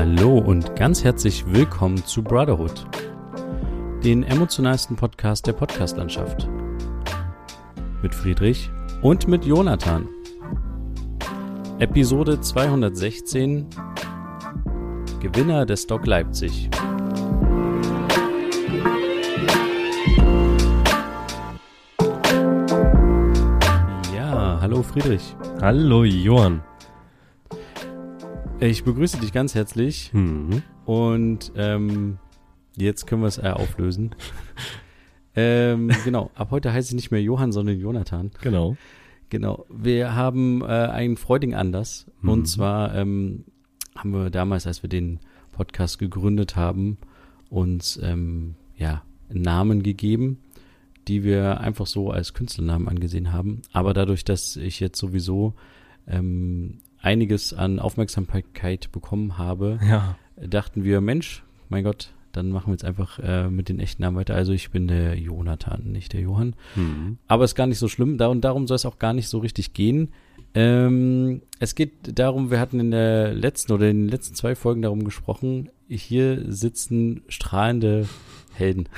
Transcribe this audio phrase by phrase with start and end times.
[0.00, 2.86] Hallo und ganz herzlich willkommen zu Brotherhood,
[4.02, 6.48] den emotionalsten Podcast der Podcastlandschaft.
[8.00, 8.70] Mit Friedrich
[9.02, 10.08] und mit Jonathan.
[11.80, 13.66] Episode 216
[15.20, 16.70] Gewinner des Doc Leipzig.
[24.16, 25.36] Ja, hallo Friedrich.
[25.60, 26.62] Hallo Johann.
[28.60, 30.62] Ich begrüße dich ganz herzlich Mhm.
[30.84, 32.18] und ähm,
[32.76, 34.14] jetzt können wir es äh, auflösen.
[35.34, 38.30] ähm, genau, ab heute heiße ich nicht mehr Johann, sondern Jonathan.
[38.42, 38.76] Genau.
[39.30, 42.28] Genau, wir haben äh, einen freudigen Anlass Mhm.
[42.28, 43.44] und zwar ähm,
[43.96, 45.20] haben wir damals, als wir den
[45.52, 46.98] Podcast gegründet haben,
[47.48, 50.38] uns ähm, ja Namen gegeben,
[51.08, 53.62] die wir einfach so als Künstlernamen angesehen haben.
[53.72, 55.54] Aber dadurch, dass ich jetzt sowieso
[56.06, 60.16] ähm, einiges an Aufmerksamkeit bekommen habe, Ja.
[60.40, 64.16] dachten wir, Mensch, mein Gott, dann machen wir jetzt einfach äh, mit den echten Namen
[64.16, 64.34] weiter.
[64.34, 66.54] Also ich bin der Jonathan, nicht der Johann.
[66.76, 67.18] Mhm.
[67.26, 68.18] Aber ist gar nicht so schlimm.
[68.18, 70.10] Da und darum soll es auch gar nicht so richtig gehen.
[70.54, 74.82] Ähm, es geht darum, wir hatten in der letzten oder in den letzten zwei Folgen
[74.82, 78.06] darum gesprochen, hier sitzen strahlende
[78.54, 78.88] Helden.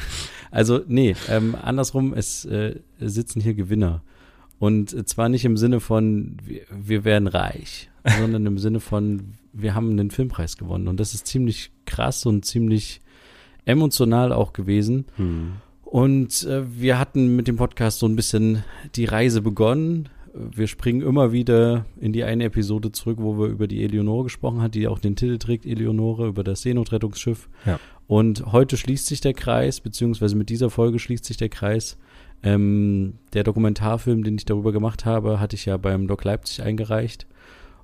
[0.51, 4.03] Also, nee, ähm, andersrum, es äh, sitzen hier Gewinner.
[4.59, 9.75] Und zwar nicht im Sinne von, wir, wir werden reich, sondern im Sinne von, wir
[9.75, 10.89] haben einen Filmpreis gewonnen.
[10.89, 13.01] Und das ist ziemlich krass und ziemlich
[13.65, 15.07] emotional auch gewesen.
[15.17, 15.53] Mhm.
[15.85, 20.09] Und äh, wir hatten mit dem Podcast so ein bisschen die Reise begonnen.
[20.35, 24.63] Wir springen immer wieder in die eine Episode zurück, wo wir über die Eleonore gesprochen
[24.63, 27.51] haben, die auch den Titel trägt, Eleonore, über das Seenotrettungsschiff.
[27.67, 27.79] Ja.
[28.07, 31.99] Und heute schließt sich der Kreis, beziehungsweise mit dieser Folge schließt sich der Kreis.
[32.43, 37.27] Ähm, der Dokumentarfilm, den ich darüber gemacht habe, hatte ich ja beim Doc Leipzig eingereicht.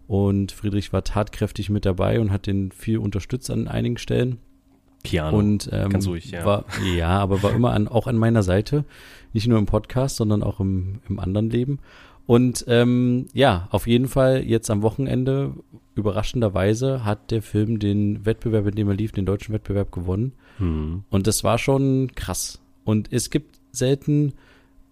[0.09, 4.39] Und Friedrich war tatkräftig mit dabei und hat den viel unterstützt an einigen Stellen.
[5.03, 5.37] Piano.
[5.37, 6.45] Und ähm, Ganz ruhig, ja.
[6.45, 6.65] War,
[6.97, 8.85] ja, aber war immer an, auch an meiner Seite.
[9.33, 11.79] Nicht nur im Podcast, sondern auch im, im anderen Leben.
[12.27, 15.55] Und ähm, ja, auf jeden Fall jetzt am Wochenende,
[15.95, 20.33] überraschenderweise, hat der Film den Wettbewerb, in dem er lief, den deutschen Wettbewerb gewonnen.
[20.59, 21.05] Mhm.
[21.11, 22.61] Und das war schon krass.
[22.85, 24.33] Und es gibt selten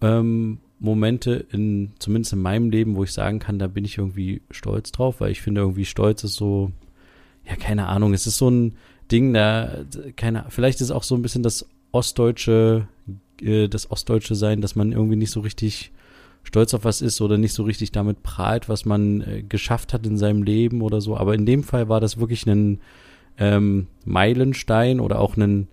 [0.00, 4.43] ähm, Momente in, zumindest in meinem Leben, wo ich sagen kann, da bin ich irgendwie
[4.51, 6.71] stolz drauf, weil ich finde irgendwie Stolz ist so,
[7.47, 8.77] ja, keine Ahnung, es ist so ein
[9.11, 9.85] Ding, da,
[10.17, 12.89] keine, vielleicht ist auch so ein bisschen das ostdeutsche,
[13.41, 15.93] äh, das ostdeutsche sein, dass man irgendwie nicht so richtig
[16.43, 20.07] stolz auf was ist oder nicht so richtig damit prahlt, was man äh, geschafft hat
[20.07, 21.17] in seinem Leben oder so.
[21.17, 22.81] Aber in dem Fall war das wirklich ein
[23.39, 25.69] ähm, Meilenstein oder auch ein,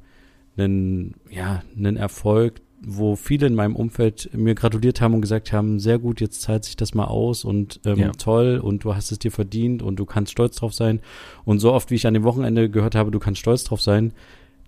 [0.57, 5.79] ein, ja, ein Erfolg, wo viele in meinem Umfeld mir gratuliert haben und gesagt haben,
[5.79, 8.11] sehr gut, jetzt zahlt sich das mal aus und ähm, Ja.
[8.11, 10.99] toll und du hast es dir verdient und du kannst stolz drauf sein.
[11.45, 14.11] Und so oft, wie ich an dem Wochenende gehört habe, du kannst stolz drauf sein,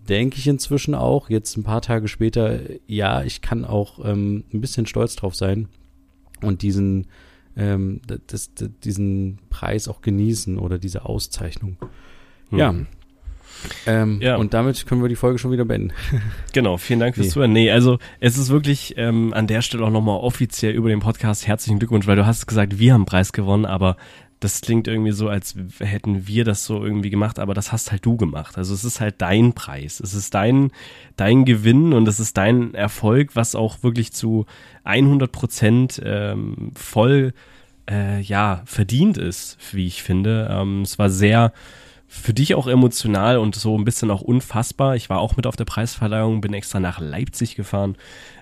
[0.07, 4.61] denke ich inzwischen auch, jetzt ein paar Tage später, ja, ich kann auch ähm, ein
[4.61, 5.67] bisschen stolz drauf sein
[6.41, 7.07] und diesen,
[7.57, 11.77] ähm, das, das, diesen Preis auch genießen oder diese Auszeichnung.
[12.51, 12.75] Ja.
[13.85, 14.35] Ähm, Ja.
[14.37, 15.91] Und damit können wir die Folge schon wieder beenden.
[16.53, 17.33] Genau, vielen Dank fürs Nee.
[17.33, 17.51] Zuhören.
[17.53, 21.47] Nee, also es ist wirklich ähm, an der Stelle auch nochmal offiziell über den Podcast
[21.47, 23.97] herzlichen Glückwunsch, weil du hast gesagt, wir haben einen Preis gewonnen, aber
[24.39, 28.05] das klingt irgendwie so, als hätten wir das so irgendwie gemacht, aber das hast halt
[28.05, 28.57] du gemacht.
[28.57, 29.99] Also es ist halt dein Preis.
[29.99, 30.71] Es ist dein,
[31.15, 34.45] dein Gewinn und es ist dein Erfolg, was auch wirklich zu
[34.83, 37.33] 100 Prozent ähm, voll,
[37.89, 40.47] äh, ja, verdient ist, wie ich finde.
[40.51, 41.51] Ähm, es war sehr
[42.07, 44.95] für dich auch emotional und so ein bisschen auch unfassbar.
[44.95, 47.95] Ich war auch mit auf der Preisverleihung, bin extra nach Leipzig gefahren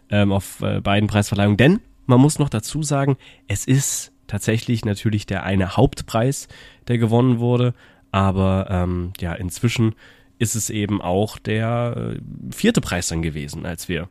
[0.10, 1.58] ähm, auf äh, beiden Preisverleihungen.
[1.58, 6.48] Denn man muss noch dazu sagen, es ist tatsächlich natürlich der eine Hauptpreis,
[6.88, 7.74] der gewonnen wurde.
[8.12, 9.96] Aber ähm, ja, inzwischen
[10.40, 14.10] ist es eben auch der äh, vierte Preis dann gewesen, als wir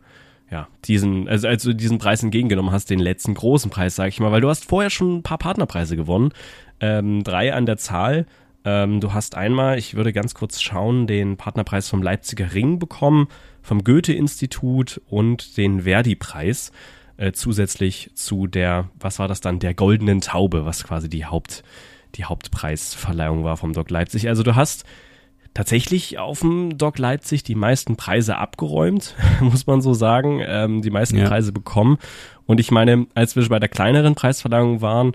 [0.51, 4.21] ja, diesen, also als du diesen Preis entgegengenommen hast, den letzten großen Preis, sag ich
[4.21, 6.31] mal, weil du hast vorher schon ein paar Partnerpreise gewonnen,
[6.81, 8.27] ähm, drei an der Zahl.
[8.65, 13.29] Ähm, du hast einmal, ich würde ganz kurz schauen, den Partnerpreis vom Leipziger Ring bekommen,
[13.61, 16.73] vom Goethe-Institut und den Verdi-Preis
[17.17, 21.63] äh, zusätzlich zu der, was war das dann, der Goldenen Taube, was quasi die Haupt,
[22.15, 24.29] die Hauptpreisverleihung war vom Doc Leipzig.
[24.29, 24.85] Also du hast
[25.55, 30.91] tatsächlich auf dem Doc Leipzig die meisten Preise abgeräumt, muss man so sagen, ähm, die
[30.91, 31.29] meisten Ja.
[31.29, 31.99] Preise bekommen.
[32.47, 35.13] Und ich meine, als wir bei der kleineren Preisverleihung waren,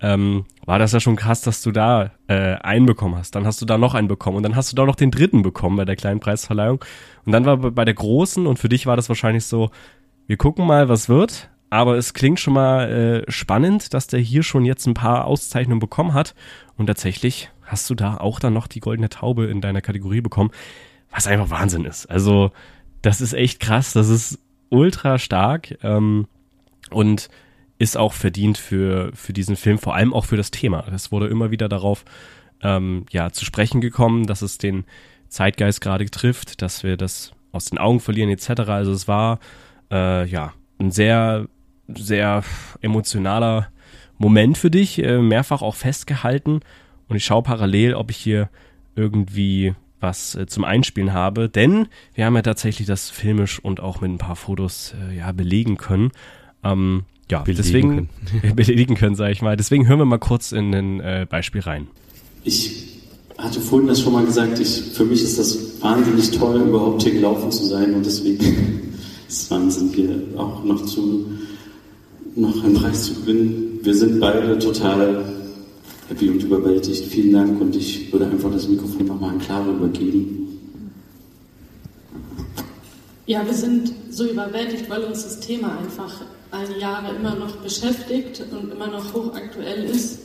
[0.00, 3.34] ähm, war das ja schon krass, dass du da äh, einen bekommen hast.
[3.34, 5.42] Dann hast du da noch einen bekommen und dann hast du da noch den dritten
[5.42, 6.82] bekommen bei der kleinen Preisverleihung.
[7.26, 9.70] Und dann war bei- der großen und für dich war das wahrscheinlich so,
[10.26, 11.50] wir gucken mal, was wird.
[11.72, 15.78] Aber es klingt schon mal äh, spannend, dass der hier schon jetzt ein paar Auszeichnungen
[15.80, 16.34] bekommen hat.
[16.76, 20.50] Und tatsächlich hast du da auch dann noch die goldene Taube in deiner Kategorie bekommen,
[21.12, 22.06] was einfach Wahnsinn ist.
[22.06, 22.50] Also
[23.02, 24.38] das ist echt krass, das ist
[24.68, 26.26] ultra stark ähm,
[26.90, 27.28] und
[27.80, 30.86] ist auch verdient für, für diesen Film, vor allem auch für das Thema.
[30.94, 32.04] Es wurde immer wieder darauf
[32.62, 34.84] ähm, ja, zu sprechen gekommen, dass es den
[35.28, 38.50] Zeitgeist gerade trifft, dass wir das aus den Augen verlieren etc.
[38.68, 39.40] Also es war
[39.90, 41.46] äh, ja ein sehr,
[41.88, 42.44] sehr
[42.82, 43.68] emotionaler
[44.18, 46.60] Moment für dich, äh, mehrfach auch festgehalten.
[47.08, 48.50] Und ich schaue parallel, ob ich hier
[48.94, 54.02] irgendwie was äh, zum Einspielen habe, denn wir haben ja tatsächlich das filmisch und auch
[54.02, 56.10] mit ein paar Fotos äh, ja belegen können.
[56.62, 58.08] Ähm, ja, belegen deswegen
[58.42, 58.56] können.
[58.56, 59.56] belegen können, sage ich mal.
[59.56, 61.86] Deswegen hören wir mal kurz in ein äh, Beispiel rein.
[62.44, 62.88] Ich
[63.38, 67.12] hatte vorhin das schon mal gesagt, ich, für mich ist das wahnsinnig toll, überhaupt hier
[67.12, 68.44] gelaufen zu sein und deswegen
[69.28, 71.26] ist es Wahnsinn, hier auch noch zu
[72.36, 73.80] noch einen Preis zu gewinnen.
[73.82, 75.24] Wir sind beide total
[76.08, 77.04] happy und überwältigt.
[77.06, 80.58] Vielen Dank und ich würde einfach das Mikrofon nochmal an Clara übergeben.
[83.26, 88.42] Ja, wir sind so überwältigt, weil uns das Thema einfach all Jahre immer noch beschäftigt
[88.50, 90.18] und immer noch hochaktuell ist.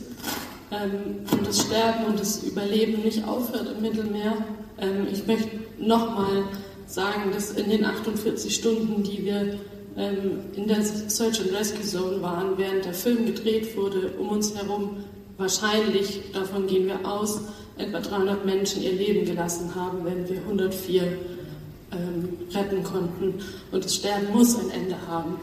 [0.70, 4.36] Ähm, und das Sterben und das Überleben nicht aufhört im Mittelmeer.
[4.78, 6.44] Ähm, ich möchte nochmal
[6.86, 9.58] sagen, dass in den 48 Stunden, die wir
[9.96, 14.54] ähm, in der Search and Rescue Zone waren, während der Film gedreht wurde, um uns
[14.54, 15.04] herum
[15.38, 17.40] wahrscheinlich, davon gehen wir aus,
[17.78, 23.34] etwa 300 Menschen ihr Leben gelassen haben, wenn wir 104 ähm, retten konnten.
[23.70, 25.36] Und das Sterben muss ein Ende haben.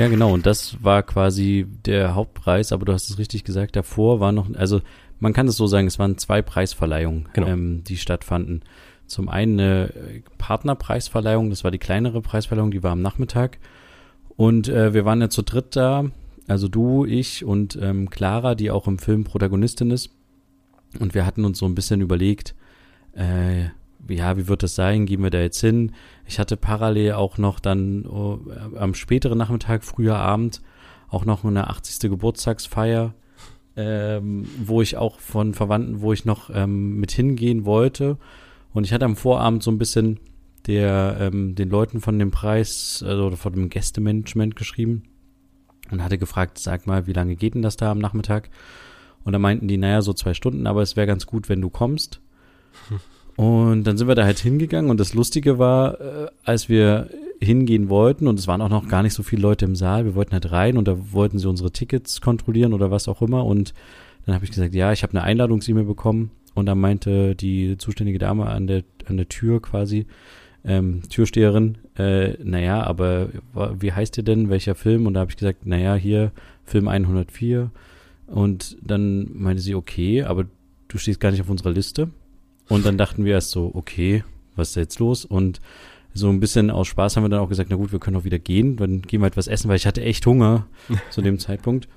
[0.00, 0.32] Ja, genau.
[0.32, 4.48] Und das war quasi der Hauptpreis, aber du hast es richtig gesagt, davor war noch,
[4.54, 4.80] also
[5.18, 7.48] man kann es so sagen, es waren zwei Preisverleihungen, genau.
[7.48, 8.62] ähm, die stattfanden.
[9.06, 9.92] Zum einen eine
[10.38, 13.58] Partnerpreisverleihung, das war die kleinere Preisverleihung, die war am Nachmittag.
[14.36, 16.06] Und äh, wir waren ja zu dritt da,
[16.48, 20.10] also du, ich und ähm, Clara, die auch im Film Protagonistin ist.
[20.98, 22.54] Und wir hatten uns so ein bisschen überlegt,
[23.12, 23.66] äh,
[24.08, 25.06] ja, wie wird das sein?
[25.06, 25.92] Gehen wir da jetzt hin?
[26.26, 28.40] Ich hatte parallel auch noch dann oh,
[28.76, 30.62] am späteren Nachmittag, früher Abend,
[31.08, 32.10] auch noch eine 80.
[32.10, 33.14] Geburtstagsfeier,
[33.76, 38.18] ähm, wo ich auch von Verwandten, wo ich noch ähm, mit hingehen wollte.
[38.72, 40.20] Und ich hatte am Vorabend so ein bisschen
[40.66, 45.04] der, ähm, den Leuten von dem Preis, also von dem Gästemanagement geschrieben
[45.90, 48.50] und hatte gefragt, sag mal, wie lange geht denn das da am Nachmittag?
[49.24, 51.70] Und da meinten die, naja, so zwei Stunden, aber es wäre ganz gut, wenn du
[51.70, 52.20] kommst.
[53.36, 57.08] Und dann sind wir da halt hingegangen und das Lustige war, äh, als wir
[57.40, 60.14] hingehen wollten und es waren auch noch gar nicht so viele Leute im Saal, wir
[60.14, 63.72] wollten halt rein und da wollten sie unsere Tickets kontrollieren oder was auch immer und
[64.26, 68.18] dann habe ich gesagt, ja, ich habe eine Einladungs-E-Mail bekommen und dann meinte die zuständige
[68.18, 70.06] Dame an der an der Tür quasi,
[70.64, 73.30] ähm, Türsteherin, äh, naja, aber
[73.78, 75.06] wie heißt ihr denn, welcher Film?
[75.06, 76.32] Und da habe ich gesagt, naja, hier
[76.64, 77.70] Film 104
[78.26, 80.46] und dann meinte sie, okay, aber
[80.88, 82.10] du stehst gar nicht auf unserer Liste.
[82.70, 84.24] Und dann dachten wir erst so, okay,
[84.56, 85.24] was ist da jetzt los?
[85.26, 85.60] Und
[86.14, 88.24] so ein bisschen aus Spaß haben wir dann auch gesagt, na gut, wir können auch
[88.24, 90.66] wieder gehen, dann gehen wir etwas essen, weil ich hatte echt Hunger
[91.10, 91.88] zu dem Zeitpunkt.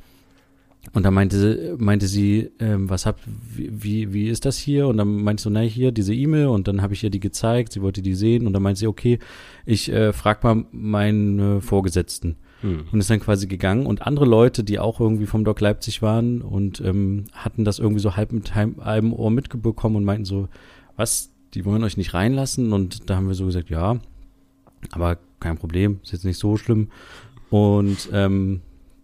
[0.91, 3.21] Und dann meinte, sie, meinte sie, ähm, was habt,
[3.55, 4.87] wie, wie ist das hier?
[4.87, 6.47] Und dann meinte ich so, na hier, diese E-Mail.
[6.47, 8.45] Und dann habe ich ihr die gezeigt, sie wollte die sehen.
[8.45, 9.17] Und dann meinte sie, okay,
[9.65, 12.35] ich äh, frag mal meinen äh, Vorgesetzten.
[12.63, 12.85] Hm.
[12.91, 13.85] Und ist dann quasi gegangen.
[13.85, 17.99] Und andere Leute, die auch irgendwie vom Doc Leipzig waren und ähm, hatten das irgendwie
[17.99, 20.47] so halb mit halbem Ohr mitbekommen und meinten so,
[20.95, 22.71] was, die wollen euch nicht reinlassen?
[22.71, 23.99] Und da haben wir so gesagt, ja,
[24.91, 26.87] aber kein Problem, ist jetzt nicht so schlimm.
[27.49, 28.61] Und ähm,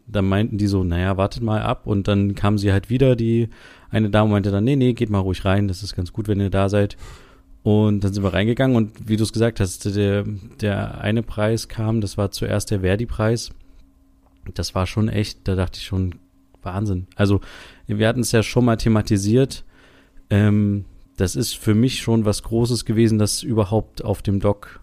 [0.07, 1.85] dann meinten die so, naja, wartet mal ab.
[1.85, 3.49] Und dann kam sie halt wieder, die
[3.89, 6.39] eine Dame meinte dann, nee, nee, geht mal ruhig rein, das ist ganz gut, wenn
[6.39, 6.95] ihr da seid.
[7.63, 10.23] Und dann sind wir reingegangen und wie du es gesagt hast, der,
[10.61, 13.51] der eine Preis kam, das war zuerst der Verdi-Preis.
[14.53, 16.15] Das war schon echt, da dachte ich schon,
[16.63, 17.07] Wahnsinn.
[17.15, 17.41] Also,
[17.87, 19.63] wir hatten es ja schon mal thematisiert.
[20.29, 20.85] Ähm,
[21.17, 24.79] das ist für mich schon was Großes gewesen, dass überhaupt auf dem Doc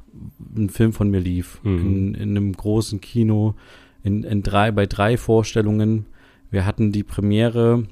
[0.54, 1.60] ein Film von mir lief.
[1.62, 1.78] Mhm.
[1.78, 3.54] In, in einem großen Kino,
[4.02, 6.06] in, in drei, bei drei Vorstellungen.
[6.50, 7.84] Wir hatten die Premiere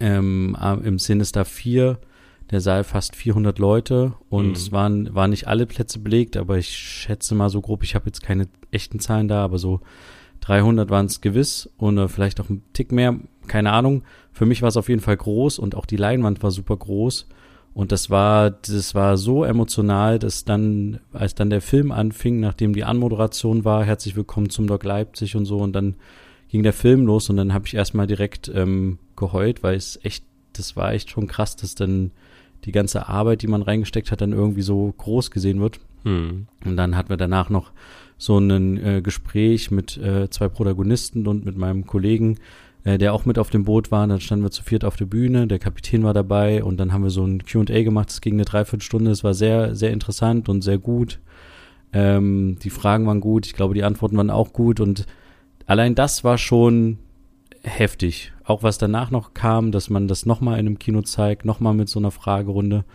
[0.00, 1.98] ähm, im Sinister 4
[2.50, 4.52] der Saal fast 400 Leute und mhm.
[4.52, 8.06] es waren, waren nicht alle Plätze belegt, aber ich schätze mal so grob, ich habe
[8.06, 9.80] jetzt keine echten Zahlen da, aber so
[10.40, 14.02] 300 waren es gewiss und äh, vielleicht auch ein Tick mehr, keine Ahnung.
[14.32, 17.26] Für mich war es auf jeden Fall groß und auch die Leinwand war super groß
[17.74, 22.72] und das war, das war so emotional, dass dann, als dann der Film anfing, nachdem
[22.72, 25.96] die Anmoderation war, herzlich willkommen zum Doc Leipzig und so und dann
[26.48, 30.24] ging der Film los und dann habe ich erstmal direkt ähm, geheult, weil es echt,
[30.54, 32.12] das war echt schon krass, dass dann
[32.68, 35.80] die ganze Arbeit, die man reingesteckt hat, dann irgendwie so groß gesehen wird.
[36.04, 36.48] Mhm.
[36.66, 37.72] Und dann hatten wir danach noch
[38.18, 42.36] so ein äh, Gespräch mit äh, zwei Protagonisten und mit meinem Kollegen,
[42.84, 44.02] äh, der auch mit auf dem Boot war.
[44.02, 46.92] Und dann standen wir zu viert auf der Bühne, der Kapitän war dabei und dann
[46.92, 48.10] haben wir so ein Q&A gemacht.
[48.10, 49.12] Es ging eine Dreiviertelstunde.
[49.12, 51.20] Es war sehr, sehr interessant und sehr gut.
[51.94, 53.46] Ähm, die Fragen waren gut.
[53.46, 55.06] Ich glaube, die Antworten waren auch gut und
[55.64, 56.98] allein das war schon
[57.62, 58.34] heftig.
[58.48, 61.90] Auch was danach noch kam, dass man das nochmal in einem Kino zeigt, nochmal mit
[61.90, 62.86] so einer Fragerunde.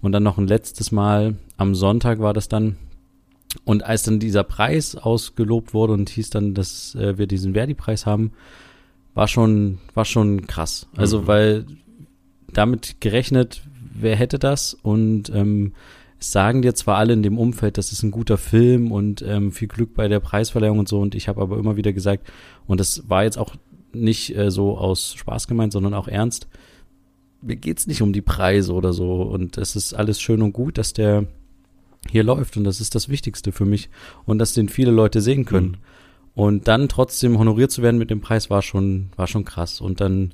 [0.00, 2.76] Und dann noch ein letztes Mal, am Sonntag war das dann.
[3.64, 8.06] Und als dann dieser Preis ausgelobt wurde und hieß dann, dass äh, wir diesen Verdi-Preis
[8.06, 8.32] haben,
[9.12, 10.88] war schon, war schon krass.
[10.96, 11.26] Also, mhm.
[11.26, 11.66] weil
[12.50, 14.72] damit gerechnet, wer hätte das?
[14.72, 15.74] Und ähm,
[16.18, 19.52] es sagen dir zwar alle in dem Umfeld, das ist ein guter Film und ähm,
[19.52, 20.98] viel Glück bei der Preisverleihung und so.
[20.98, 22.26] Und ich habe aber immer wieder gesagt,
[22.66, 23.54] und das war jetzt auch
[23.94, 26.48] nicht äh, so aus Spaß gemeint, sondern auch ernst.
[27.42, 29.22] Mir geht's nicht um die Preise oder so.
[29.22, 31.26] Und es ist alles schön und gut, dass der
[32.10, 32.56] hier läuft.
[32.56, 33.90] Und das ist das Wichtigste für mich.
[34.24, 35.68] Und dass den viele Leute sehen können.
[35.68, 35.76] Mhm.
[36.34, 39.80] Und dann trotzdem honoriert zu werden mit dem Preis war schon, war schon krass.
[39.80, 40.32] Und dann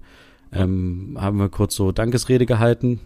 [0.53, 3.01] ähm, haben wir kurz so Dankesrede gehalten.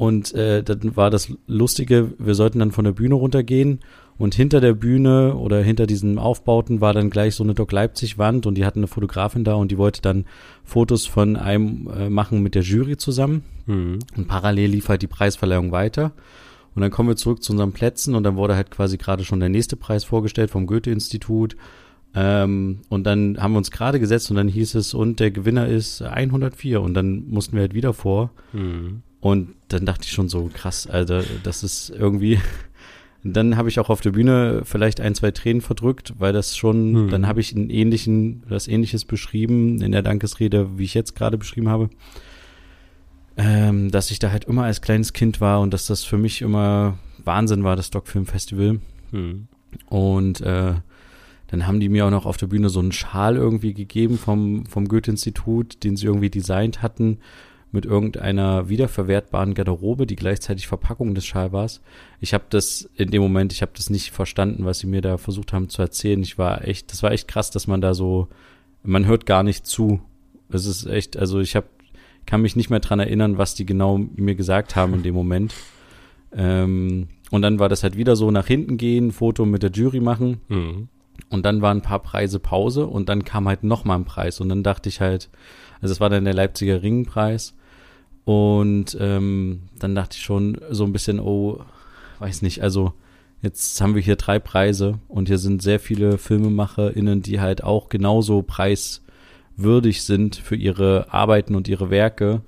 [0.00, 3.80] Und äh, dann war das Lustige, wir sollten dann von der Bühne runtergehen
[4.16, 8.16] und hinter der Bühne oder hinter diesen Aufbauten war dann gleich so eine Doc Leipzig
[8.16, 10.24] Wand und die hatten eine Fotografin da und die wollte dann
[10.64, 13.44] Fotos von einem äh, machen mit der Jury zusammen.
[13.66, 13.98] Mhm.
[14.16, 16.12] Und parallel lief halt die Preisverleihung weiter.
[16.74, 19.40] Und dann kommen wir zurück zu unseren Plätzen und dann wurde halt quasi gerade schon
[19.40, 21.58] der nächste Preis vorgestellt vom Goethe-Institut.
[22.14, 25.68] Ähm, und dann haben wir uns gerade gesetzt und dann hieß es, und der Gewinner
[25.68, 28.30] ist 104 und dann mussten wir halt wieder vor.
[28.54, 29.02] Mhm.
[29.20, 32.38] Und dann dachte ich schon so, krass, Alter, das ist irgendwie
[33.22, 36.94] dann habe ich auch auf der Bühne vielleicht ein, zwei Tränen verdrückt, weil das schon,
[36.94, 37.08] hm.
[37.10, 41.36] dann habe ich einen ähnlichen, das ähnliches beschrieben in der Dankesrede, wie ich jetzt gerade
[41.36, 41.90] beschrieben habe.
[43.36, 46.42] Ähm, dass ich da halt immer als kleines Kind war und dass das für mich
[46.42, 48.80] immer Wahnsinn war, das Doc Festival.
[49.10, 49.48] Hm.
[49.86, 50.74] Und äh,
[51.48, 54.66] dann haben die mir auch noch auf der Bühne so einen Schal irgendwie gegeben vom,
[54.66, 57.18] vom Goethe-Institut, den sie irgendwie designt hatten
[57.72, 61.80] mit irgendeiner wiederverwertbaren Garderobe, die gleichzeitig Verpackung des Schalbars.
[62.20, 65.18] Ich habe das in dem Moment, ich habe das nicht verstanden, was sie mir da
[65.18, 66.20] versucht haben zu erzählen.
[66.22, 68.28] Ich war echt, das war echt krass, dass man da so,
[68.82, 70.00] man hört gar nicht zu.
[70.48, 71.66] Es ist echt, also ich habe,
[72.26, 75.54] kann mich nicht mehr dran erinnern, was die genau mir gesagt haben in dem Moment.
[76.32, 80.00] Ähm, und dann war das halt wieder so nach hinten gehen, Foto mit der Jury
[80.00, 80.40] machen.
[80.48, 80.88] Mhm.
[81.28, 84.40] Und dann waren ein paar Preise Pause und dann kam halt noch mal ein Preis
[84.40, 85.30] und dann dachte ich halt,
[85.80, 87.54] also es war dann der Leipziger Ringpreis
[88.30, 91.64] und ähm, dann dachte ich schon so ein bisschen, oh,
[92.20, 92.92] weiß nicht, also
[93.42, 97.88] jetzt haben wir hier drei Preise und hier sind sehr viele FilmemacherInnen, die halt auch
[97.88, 102.42] genauso preiswürdig sind für ihre Arbeiten und ihre Werke.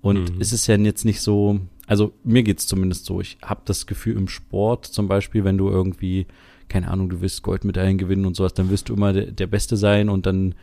[0.00, 0.40] Und mhm.
[0.40, 4.16] es ist ja jetzt nicht so, also mir geht's zumindest so, ich habe das Gefühl
[4.16, 6.24] im Sport zum Beispiel, wenn du irgendwie,
[6.68, 9.76] keine Ahnung, du willst Goldmedaillen gewinnen und sowas, dann wirst du immer der, der Beste
[9.76, 10.54] sein und dann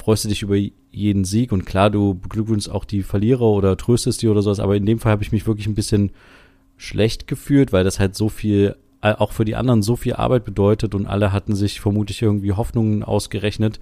[0.00, 0.56] freust du dich über
[0.90, 4.76] jeden Sieg und klar, du beglückwünschst auch die Verlierer oder tröstest die oder sowas, aber
[4.76, 6.10] in dem Fall habe ich mich wirklich ein bisschen
[6.76, 10.44] schlecht gefühlt, weil das halt so viel, äh, auch für die anderen so viel Arbeit
[10.44, 13.78] bedeutet und alle hatten sich vermutlich irgendwie Hoffnungen ausgerechnet.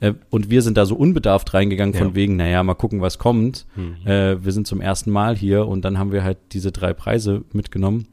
[0.00, 2.00] Äh, und wir sind da so unbedarft reingegangen ja.
[2.00, 3.66] von wegen, naja, mal gucken, was kommt.
[3.74, 4.06] Mhm.
[4.06, 7.44] Äh, wir sind zum ersten Mal hier und dann haben wir halt diese drei Preise
[7.52, 8.06] mitgenommen.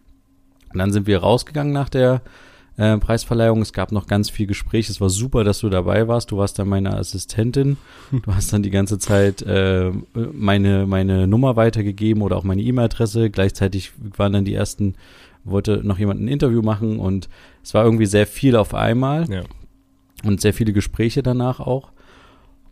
[0.74, 2.22] Und dann sind wir rausgegangen nach der
[2.78, 3.62] äh, Preisverleihung.
[3.62, 4.90] Es gab noch ganz viel Gespräch.
[4.90, 6.32] Es war super, dass du dabei warst.
[6.32, 7.78] Du warst dann meine Assistentin.
[8.12, 13.30] Du hast dann die ganze Zeit äh, meine, meine Nummer weitergegeben oder auch meine E-Mail-Adresse.
[13.30, 14.96] Gleichzeitig waren dann die ersten,
[15.44, 17.30] wollte noch jemand ein Interview machen und
[17.64, 19.30] es war irgendwie sehr viel auf einmal.
[19.30, 19.44] Ja.
[20.24, 21.92] Und sehr viele Gespräche danach auch.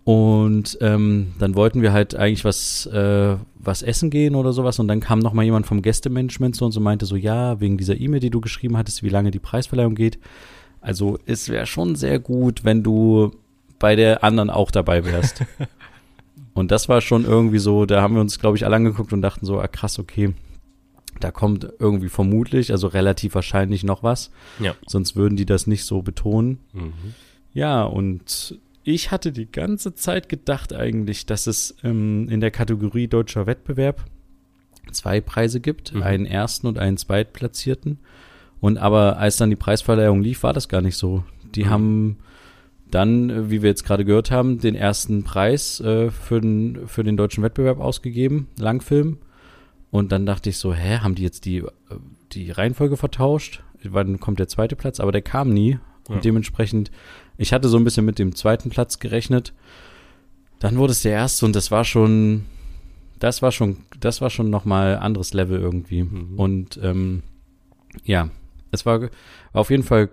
[0.04, 4.80] Und ähm, dann wollten wir halt eigentlich was, äh, was essen gehen oder sowas.
[4.80, 7.78] Und dann kam noch mal jemand vom Gästemanagement zu uns und meinte so, ja, wegen
[7.78, 10.18] dieser E-Mail, die du geschrieben hattest, wie lange die Preisverleihung geht.
[10.82, 13.32] Also es wäre schon sehr gut, wenn du
[13.78, 15.44] bei der anderen auch dabei wärst.
[16.54, 19.22] und das war schon irgendwie so, da haben wir uns, glaube ich, alle angeguckt und
[19.22, 20.34] dachten so, ah krass, okay,
[21.20, 24.32] da kommt irgendwie vermutlich, also relativ wahrscheinlich noch was.
[24.60, 24.76] Ja.
[24.88, 26.60] Sonst würden die das nicht so betonen.
[26.74, 26.94] Mhm.
[27.54, 33.08] Ja, und ich hatte die ganze Zeit gedacht eigentlich, dass es ähm, in der Kategorie
[33.08, 34.06] deutscher Wettbewerb
[34.92, 36.04] zwei Preise gibt, mhm.
[36.04, 38.00] einen ersten und einen zweitplatzierten.
[38.60, 41.24] Und aber als dann die Preisverleihung lief, war das gar nicht so.
[41.56, 41.70] Die mhm.
[41.70, 42.18] haben
[42.90, 47.18] dann, wie wir jetzt gerade gehört haben, den ersten Preis äh, für, den, für den
[47.18, 49.18] deutschen Wettbewerb ausgegeben, Langfilm.
[49.92, 51.70] Und dann dachte ich so, hä, haben die jetzt die, äh,
[52.34, 53.64] die Reihenfolge vertauscht?
[53.84, 55.00] Wann kommt der zweite Platz?
[55.00, 55.80] Aber der kam nie.
[56.08, 56.22] Und ja.
[56.22, 56.92] dementsprechend
[57.42, 59.54] ich hatte so ein bisschen mit dem zweiten Platz gerechnet.
[60.60, 62.46] Dann wurde es der erste und das war schon,
[63.18, 66.04] das war schon, das war schon nochmal anderes Level irgendwie.
[66.04, 66.34] Mhm.
[66.38, 67.24] Und ähm,
[68.04, 68.30] ja,
[68.70, 69.10] es war, war
[69.54, 70.10] auf jeden Fall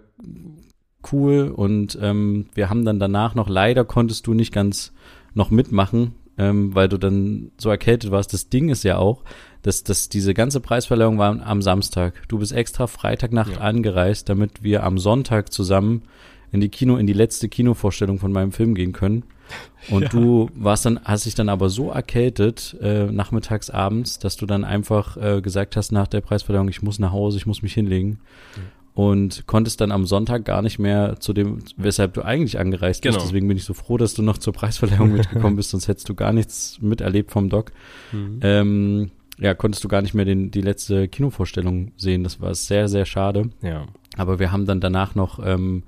[1.12, 4.94] cool und ähm, wir haben dann danach noch, leider konntest du nicht ganz
[5.34, 8.32] noch mitmachen, ähm, weil du dann so erkältet warst.
[8.32, 9.22] Das Ding ist ja auch,
[9.60, 12.26] dass, dass diese ganze Preisverleihung war am Samstag.
[12.28, 13.60] Du bist extra Freitagnacht ja.
[13.60, 16.04] angereist, damit wir am Sonntag zusammen
[16.52, 19.24] in die Kino, in die letzte Kinovorstellung von meinem Film gehen können.
[19.90, 20.08] Und ja.
[20.08, 24.64] du warst dann, hast dich dann aber so erkältet, äh, nachmittags, abends, dass du dann
[24.64, 28.10] einfach äh, gesagt hast nach der Preisverleihung, ich muss nach Hause, ich muss mich hinlegen.
[28.56, 28.78] Mhm.
[28.94, 33.14] Und konntest dann am Sonntag gar nicht mehr zu dem, weshalb du eigentlich angereist genau.
[33.14, 33.26] bist.
[33.26, 36.14] Deswegen bin ich so froh, dass du noch zur Preisverleihung mitgekommen bist, sonst hättest du
[36.14, 37.70] gar nichts miterlebt vom Doc.
[38.10, 38.40] Mhm.
[38.42, 42.24] Ähm, ja, konntest du gar nicht mehr den, die letzte Kinovorstellung sehen.
[42.24, 43.50] Das war sehr, sehr schade.
[43.62, 43.86] Ja.
[44.16, 45.84] Aber wir haben dann danach noch ähm,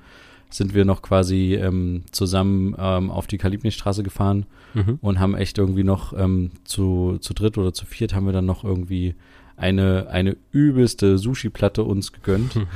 [0.51, 4.99] sind wir noch quasi ähm, zusammen ähm, auf die Kalibnichstraße gefahren mhm.
[5.01, 8.47] und haben echt irgendwie noch ähm, zu, zu dritt oder zu viert haben wir dann
[8.47, 9.15] noch irgendwie
[9.57, 12.57] eine, eine übelste Sushi-Platte uns gegönnt.
[12.57, 12.67] Mhm.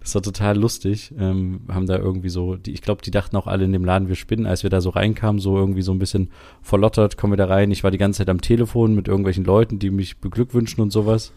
[0.00, 1.14] Das war total lustig.
[1.16, 4.08] Ähm, haben da irgendwie so, die, ich glaube, die dachten auch alle in dem Laden,
[4.08, 7.36] wir spinnen, als wir da so reinkamen, so irgendwie so ein bisschen verlottert, kommen wir
[7.36, 7.70] da rein.
[7.70, 11.32] Ich war die ganze Zeit am Telefon mit irgendwelchen Leuten, die mich beglückwünschen und sowas.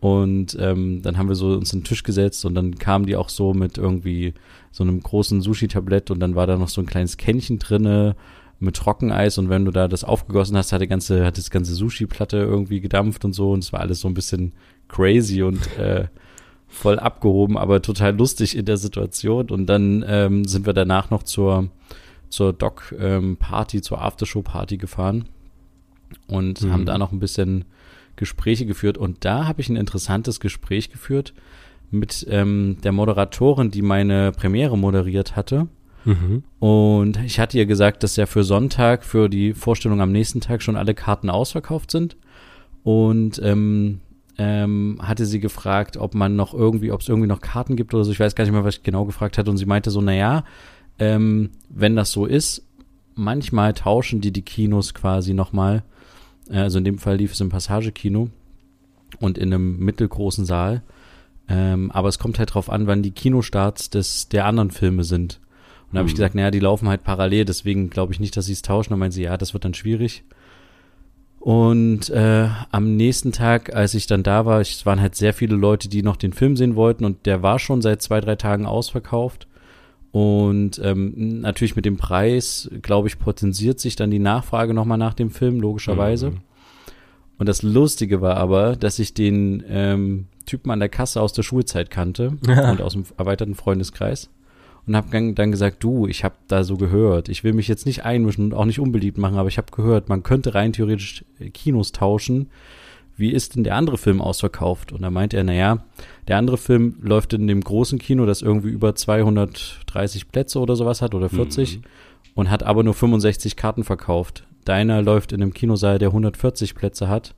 [0.00, 3.28] Und ähm, dann haben wir so uns einen Tisch gesetzt und dann kamen die auch
[3.28, 4.32] so mit irgendwie
[4.70, 8.16] so einem großen Sushi-Tablett und dann war da noch so ein kleines Kännchen drinne
[8.60, 11.74] mit Trockeneis und wenn du da das aufgegossen hast, hat die ganze, hat das ganze
[11.74, 14.52] Sushi-Platte irgendwie gedampft und so und es war alles so ein bisschen
[14.88, 16.08] crazy und äh,
[16.66, 21.24] voll abgehoben, aber total lustig in der Situation und dann ähm, sind wir danach noch
[21.24, 21.68] zur
[22.30, 25.26] zur Doc-Party, ähm, zur Aftershow-Party gefahren
[26.28, 26.72] und mhm.
[26.72, 27.64] haben da noch ein bisschen
[28.16, 28.98] Gespräche geführt.
[28.98, 31.34] Und da habe ich ein interessantes Gespräch geführt
[31.90, 35.68] mit ähm, der Moderatorin, die meine Premiere moderiert hatte.
[36.04, 36.44] Mhm.
[36.58, 40.62] Und ich hatte ihr gesagt, dass ja für Sonntag, für die Vorstellung am nächsten Tag
[40.62, 42.16] schon alle Karten ausverkauft sind.
[42.82, 44.00] Und ähm,
[44.38, 48.04] ähm, hatte sie gefragt, ob man noch irgendwie, ob es irgendwie noch Karten gibt oder
[48.04, 48.12] so.
[48.12, 49.50] Ich weiß gar nicht mehr, was ich genau gefragt hatte.
[49.50, 50.44] Und sie meinte so, naja,
[50.98, 52.66] ähm, wenn das so ist,
[53.14, 55.82] manchmal tauschen die die Kinos quasi nochmal
[56.50, 58.28] also in dem Fall lief es im Passagekino
[59.18, 60.82] und in einem mittelgroßen Saal.
[61.48, 65.40] Ähm, aber es kommt halt drauf an, wann die Kinostarts des, der anderen Filme sind.
[65.88, 66.16] Und da habe ich hm.
[66.16, 68.90] gesagt, naja, die laufen halt parallel, deswegen glaube ich nicht, dass sie es tauschen.
[68.90, 70.22] Dann meinen sie, ja, das wird dann schwierig.
[71.40, 75.56] Und äh, am nächsten Tag, als ich dann da war, es waren halt sehr viele
[75.56, 78.66] Leute, die noch den Film sehen wollten und der war schon seit zwei, drei Tagen
[78.66, 79.48] ausverkauft.
[80.12, 85.14] Und ähm, natürlich mit dem Preis, glaube ich, potenziert sich dann die Nachfrage nochmal nach
[85.14, 86.30] dem Film, logischerweise.
[86.30, 86.40] Mhm.
[87.38, 91.42] Und das Lustige war aber, dass ich den ähm, Typen an der Kasse aus der
[91.42, 94.30] Schulzeit kannte und aus dem erweiterten Freundeskreis.
[94.86, 98.04] Und habe dann gesagt, du, ich habe da so gehört, ich will mich jetzt nicht
[98.04, 101.92] einmischen und auch nicht unbeliebt machen, aber ich habe gehört, man könnte rein theoretisch Kinos
[101.92, 102.48] tauschen
[103.20, 104.92] wie ist denn der andere Film ausverkauft?
[104.92, 105.84] Und da meint er, naja,
[106.26, 111.02] der andere Film läuft in dem großen Kino, das irgendwie über 230 Plätze oder sowas
[111.02, 111.82] hat oder 40 mhm.
[112.34, 114.44] und hat aber nur 65 Karten verkauft.
[114.64, 117.34] Deiner läuft in einem Kinosaal, der 140 Plätze hat,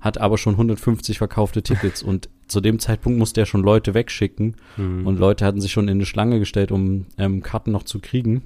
[0.00, 4.56] hat aber schon 150 verkaufte Tickets und zu dem Zeitpunkt musste er schon Leute wegschicken
[4.76, 5.06] mhm.
[5.06, 8.42] und Leute hatten sich schon in eine Schlange gestellt, um ähm, Karten noch zu kriegen.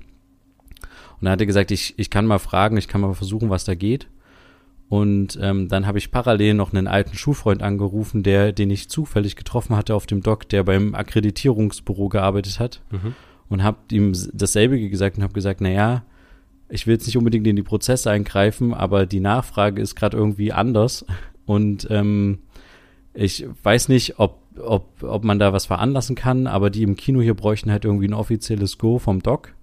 [1.21, 3.65] Und da hat er gesagt, ich, ich kann mal fragen, ich kann mal versuchen, was
[3.65, 4.09] da geht.
[4.89, 9.37] Und ähm, dann habe ich parallel noch einen alten Schulfreund angerufen, der, den ich zufällig
[9.37, 12.81] getroffen hatte auf dem Dock, der beim Akkreditierungsbüro gearbeitet hat.
[12.91, 13.15] Mhm.
[13.51, 16.03] Und habe ihm dasselbe gesagt und habe gesagt, na ja,
[16.69, 20.53] ich will jetzt nicht unbedingt in die Prozesse eingreifen, aber die Nachfrage ist gerade irgendwie
[20.53, 21.05] anders.
[21.47, 22.41] Und ähm,
[23.15, 27.21] ich weiß nicht, ob, ob, ob man da was veranlassen kann, aber die im Kino
[27.21, 29.55] hier bräuchten halt irgendwie ein offizielles Go vom Doc.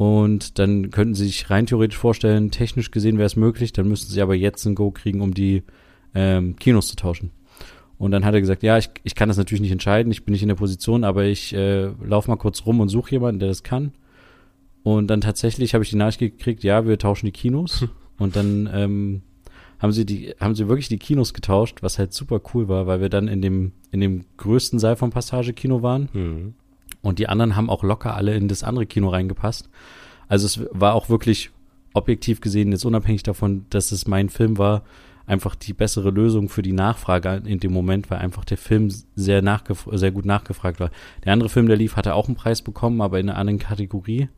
[0.00, 4.10] Und dann könnten sie sich rein theoretisch vorstellen, technisch gesehen wäre es möglich, dann müssten
[4.10, 5.62] sie aber jetzt ein Go kriegen, um die
[6.14, 7.32] ähm, Kinos zu tauschen.
[7.98, 10.32] Und dann hat er gesagt, ja, ich, ich kann das natürlich nicht entscheiden, ich bin
[10.32, 13.50] nicht in der Position, aber ich äh, laufe mal kurz rum und suche jemanden, der
[13.50, 13.92] das kann.
[14.84, 17.86] Und dann tatsächlich habe ich die Nachricht gekriegt, ja, wir tauschen die Kinos.
[18.18, 19.20] Und dann ähm,
[19.80, 23.02] haben sie die, haben sie wirklich die Kinos getauscht, was halt super cool war, weil
[23.02, 26.08] wir dann in dem, in dem größten Saal vom Passage-Kino waren.
[26.14, 26.54] Mhm.
[27.02, 29.68] Und die anderen haben auch locker alle in das andere Kino reingepasst.
[30.28, 31.50] Also es war auch wirklich
[31.92, 34.82] objektiv gesehen, jetzt unabhängig davon, dass es mein Film war,
[35.26, 39.42] einfach die bessere Lösung für die Nachfrage in dem Moment, weil einfach der Film sehr,
[39.92, 40.90] sehr gut nachgefragt war.
[41.24, 44.28] Der andere Film, der lief, hatte auch einen Preis bekommen, aber in einer anderen Kategorie.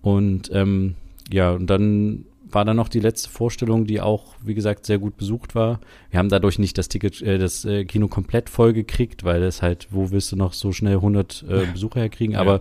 [0.00, 0.94] Und ähm,
[1.30, 5.16] ja, und dann war dann noch die letzte Vorstellung, die auch, wie gesagt, sehr gut
[5.16, 5.80] besucht war.
[6.10, 9.62] Wir haben dadurch nicht das Ticket, äh, das äh, Kino komplett voll gekriegt, weil das
[9.62, 12.34] halt, wo willst du noch so schnell 100 äh, Besucher herkriegen?
[12.34, 12.40] Ja.
[12.40, 12.60] Aber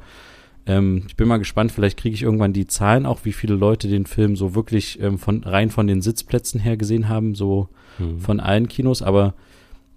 [0.66, 3.88] ähm, ich bin mal gespannt, vielleicht kriege ich irgendwann die Zahlen auch, wie viele Leute
[3.88, 8.20] den Film so wirklich ähm, von rein von den Sitzplätzen her gesehen haben, so mhm.
[8.20, 9.02] von allen Kinos.
[9.02, 9.34] Aber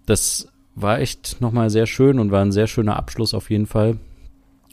[0.07, 3.98] das war echt nochmal sehr schön und war ein sehr schöner Abschluss auf jeden Fall.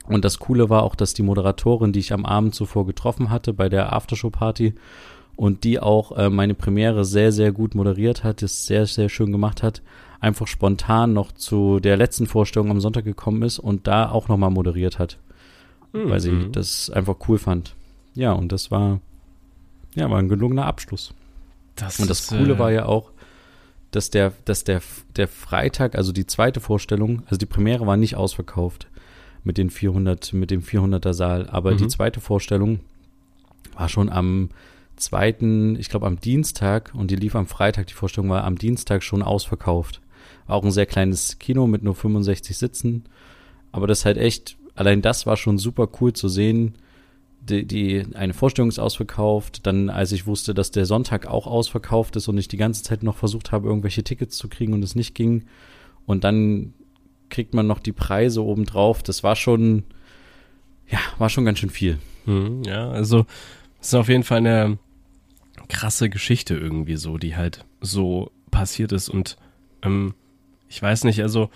[0.08, 3.54] Und das Coole war auch, dass die Moderatorin, die ich am Abend zuvor getroffen hatte
[3.54, 4.74] bei der Aftershow-Party
[5.36, 9.32] und die auch äh, meine Premiere sehr, sehr gut moderiert hat, es sehr, sehr schön
[9.32, 9.82] gemacht hat,
[10.20, 14.52] einfach spontan noch zu der letzten Vorstellung am Sonntag gekommen ist und da auch nochmal
[14.52, 15.18] moderiert hat,
[15.94, 16.10] mhm.
[16.10, 16.52] weil sie mhm.
[16.52, 17.76] das einfach cool fand.
[18.14, 19.00] Ja, und das war,
[19.96, 21.14] ja, war ein gelungener Abschluss.
[21.76, 23.12] Das und das ist, Coole äh, war ja auch,
[23.92, 24.82] dass der, dass der,
[25.16, 28.88] der Freitag, also die zweite Vorstellung, also die Premiere war nicht ausverkauft
[29.44, 31.78] mit den 400, mit dem 400er Saal, aber mhm.
[31.78, 32.80] die zweite Vorstellung
[33.76, 34.50] war schon am
[34.96, 39.04] zweiten, ich glaube am Dienstag und die lief am Freitag, die Vorstellung war am Dienstag
[39.04, 40.02] schon ausverkauft.
[40.48, 43.06] War auch ein sehr kleines Kino mit nur 65 Sitzen,
[43.72, 46.76] aber das halt echt, allein das war schon super cool zu sehen,
[47.42, 49.66] die, die eine Vorstellung ist ausverkauft.
[49.66, 53.04] Dann, als ich wusste, dass der Sonntag auch ausverkauft ist und ich die ganze Zeit
[53.04, 55.46] noch versucht habe, irgendwelche Tickets zu kriegen und es nicht ging.
[56.06, 56.74] Und dann
[57.32, 59.02] kriegt man noch die Preise obendrauf.
[59.02, 59.84] Das war schon,
[60.88, 61.98] ja, war schon ganz schön viel.
[62.26, 63.26] Hm, ja, also
[63.80, 64.78] es ist auf jeden Fall eine
[65.68, 69.10] krasse Geschichte irgendwie so, die halt so passiert ist.
[69.10, 69.38] Und
[69.82, 70.14] ähm,
[70.70, 71.50] ich weiß nicht, also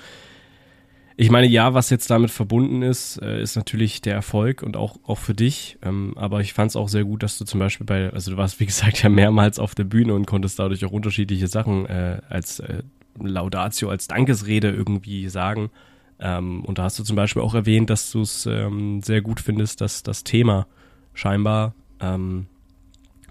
[1.18, 4.98] ich meine, ja, was jetzt damit verbunden ist, äh, ist natürlich der Erfolg und auch,
[5.06, 5.78] auch für dich.
[5.82, 8.38] Ähm, aber ich fand es auch sehr gut, dass du zum Beispiel bei, also du
[8.38, 12.22] warst, wie gesagt, ja mehrmals auf der Bühne und konntest dadurch auch unterschiedliche Sachen äh,
[12.28, 12.84] als äh,
[13.20, 15.70] Laudatio, als Dankesrede irgendwie sagen.
[16.20, 19.40] Ähm, und da hast du zum Beispiel auch erwähnt, dass du es ähm, sehr gut
[19.40, 20.68] findest, dass das Thema
[21.14, 22.48] scheinbar ähm,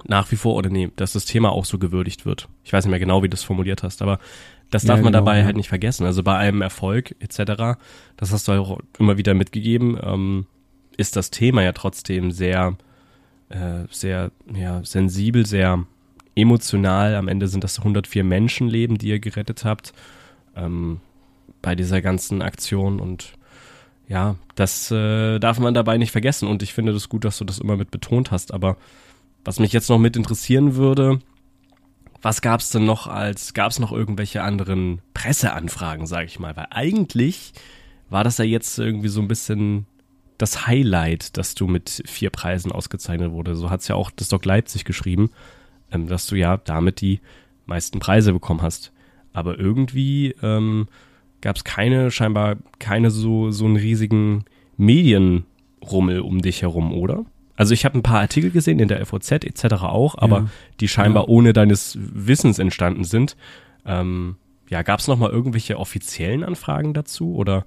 [0.07, 2.49] nach wie vor, oder nee, dass das Thema auch so gewürdigt wird.
[2.63, 4.19] Ich weiß nicht mehr genau, wie du das formuliert hast, aber
[4.71, 5.45] das darf ja, man genau, dabei ja.
[5.45, 6.05] halt nicht vergessen.
[6.05, 7.79] Also bei einem Erfolg etc.,
[8.17, 10.47] das hast du auch immer wieder mitgegeben, ähm,
[10.97, 12.77] ist das Thema ja trotzdem sehr,
[13.49, 15.87] äh, sehr ja, sensibel, sehr
[16.35, 17.15] emotional.
[17.15, 19.93] Am Ende sind das 104 Menschenleben, die ihr gerettet habt
[20.57, 21.01] ähm,
[21.63, 23.35] bei dieser ganzen Aktion und
[24.07, 27.45] ja, das äh, darf man dabei nicht vergessen und ich finde das gut, dass du
[27.45, 28.53] das immer mit betont hast.
[28.53, 28.77] Aber
[29.45, 31.21] was mich jetzt noch mit interessieren würde,
[32.21, 36.57] was gab's denn noch als, gab's noch irgendwelche anderen Presseanfragen, sage ich mal?
[36.57, 37.53] Weil eigentlich
[38.09, 39.87] war das ja jetzt irgendwie so ein bisschen
[40.39, 43.55] das Highlight, dass du mit vier Preisen ausgezeichnet wurde.
[43.57, 45.31] So hat's ja auch das Doc Leipzig geschrieben,
[45.91, 47.21] ähm, dass du ja damit die
[47.67, 48.93] meisten Preise bekommen hast.
[49.33, 50.89] Aber irgendwie ähm,
[51.41, 54.45] gab es keine, scheinbar keine so, so einen riesigen
[54.77, 57.25] Medienrummel um dich herum, oder?
[57.57, 59.65] Also ich habe ein paar Artikel gesehen in der FOZ etc.
[59.83, 60.47] auch, aber ja.
[60.81, 61.29] die scheinbar ja.
[61.29, 63.37] ohne deines Wissens entstanden sind.
[63.87, 64.37] Ähm,
[64.69, 67.65] ja, gab es nochmal irgendwelche offiziellen Anfragen dazu oder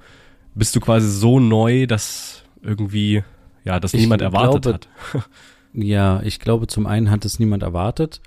[0.55, 3.23] bist du quasi so neu, dass irgendwie
[3.63, 4.79] ja, das niemand erwartet glaube,
[5.13, 5.29] hat?
[5.83, 8.21] ja, ich glaube, zum einen hat es niemand erwartet,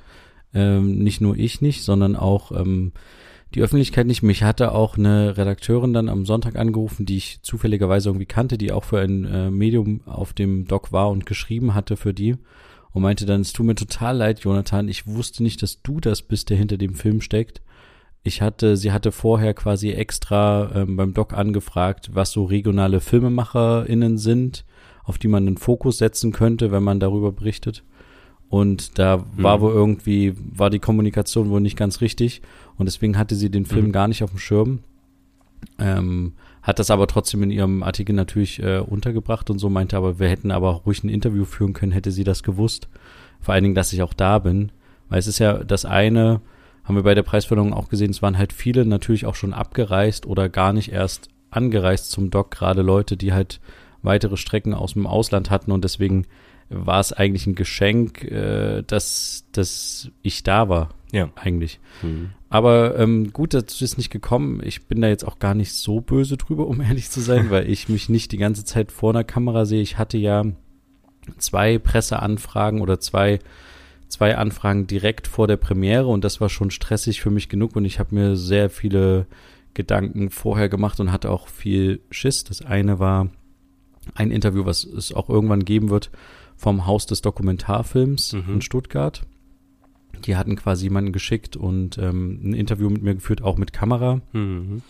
[0.55, 2.93] ähm, nicht nur ich nicht, sondern auch ähm,
[3.55, 4.23] die Öffentlichkeit nicht.
[4.23, 8.73] Mich hatte auch eine Redakteurin dann am Sonntag angerufen, die ich zufälligerweise irgendwie kannte, die
[8.73, 12.37] auch für ein äh, Medium auf dem Doc war und geschrieben hatte für die
[12.93, 16.23] und meinte dann, es tut mir total leid, Jonathan, ich wusste nicht, dass du das
[16.23, 17.63] bist, der hinter dem Film steckt.
[18.23, 24.19] Ich hatte, sie hatte vorher quasi extra ähm, beim Doc angefragt, was so regionale FilmemacherInnen
[24.19, 24.65] sind,
[25.05, 27.85] auf die man einen Fokus setzen könnte, wenn man darüber berichtet.
[28.49, 29.43] Und da mhm.
[29.43, 32.43] war wohl irgendwie, war die Kommunikation wohl nicht ganz richtig.
[32.77, 33.93] Und deswegen hatte sie den Film mhm.
[33.93, 34.81] gar nicht auf dem Schirm.
[35.79, 36.33] Ähm,
[36.63, 40.29] hat das aber trotzdem in ihrem Artikel natürlich äh, untergebracht und so meinte aber, wir
[40.29, 42.89] hätten aber ruhig ein Interview führen können, hätte sie das gewusst.
[43.41, 44.73] Vor allen Dingen, dass ich auch da bin.
[45.09, 46.41] Weil es ist ja das eine,
[46.85, 50.27] haben wir bei der Preisverleihung auch gesehen, es waren halt viele natürlich auch schon abgereist
[50.27, 53.61] oder gar nicht erst angereist zum Doc, gerade Leute, die halt
[54.03, 56.27] weitere Strecken aus dem Ausland hatten und deswegen
[56.71, 60.91] war es eigentlich ein Geschenk, äh, dass, dass ich da war.
[61.13, 61.29] Ja.
[61.35, 61.81] Eigentlich.
[62.03, 62.31] Mhm.
[62.49, 64.61] Aber ähm, gut, dazu ist nicht gekommen.
[64.65, 67.69] Ich bin da jetzt auch gar nicht so böse drüber, um ehrlich zu sein, weil
[67.69, 69.83] ich mich nicht die ganze Zeit vor einer Kamera sehe.
[69.83, 70.45] Ich hatte ja
[71.39, 73.41] zwei Presseanfragen oder zwei,
[74.09, 77.85] zwei Anfragen direkt vor der Premiere und das war schon stressig für mich genug und
[77.85, 79.27] ich habe mir sehr viele
[79.75, 82.45] Gedanken vorher gemacht und hatte auch viel Schiss.
[82.45, 83.29] Das eine war
[84.15, 86.11] ein Interview, was es auch irgendwann geben wird,
[86.57, 88.55] vom Haus des Dokumentarfilms mhm.
[88.55, 89.23] in Stuttgart.
[90.25, 94.21] Die hatten quasi jemanden geschickt und ähm, ein Interview mit mir geführt, auch mit Kamera.
[94.33, 94.83] Mhm.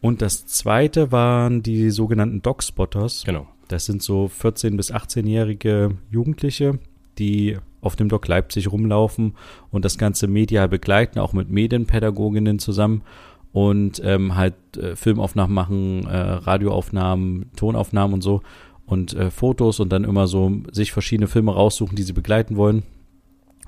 [0.00, 3.24] Und das zweite waren die sogenannten Dogspotters.
[3.24, 3.46] Genau.
[3.68, 6.78] Das sind so 14- bis 18-jährige Jugendliche,
[7.18, 9.34] die auf dem Doc Leipzig rumlaufen
[9.70, 13.02] und das ganze medial begleiten, auch mit Medienpädagoginnen zusammen
[13.52, 18.42] und ähm, halt äh, Filmaufnahmen machen, äh, Radioaufnahmen, Tonaufnahmen und so
[18.86, 22.82] und äh, Fotos und dann immer so sich verschiedene Filme raussuchen, die sie begleiten wollen.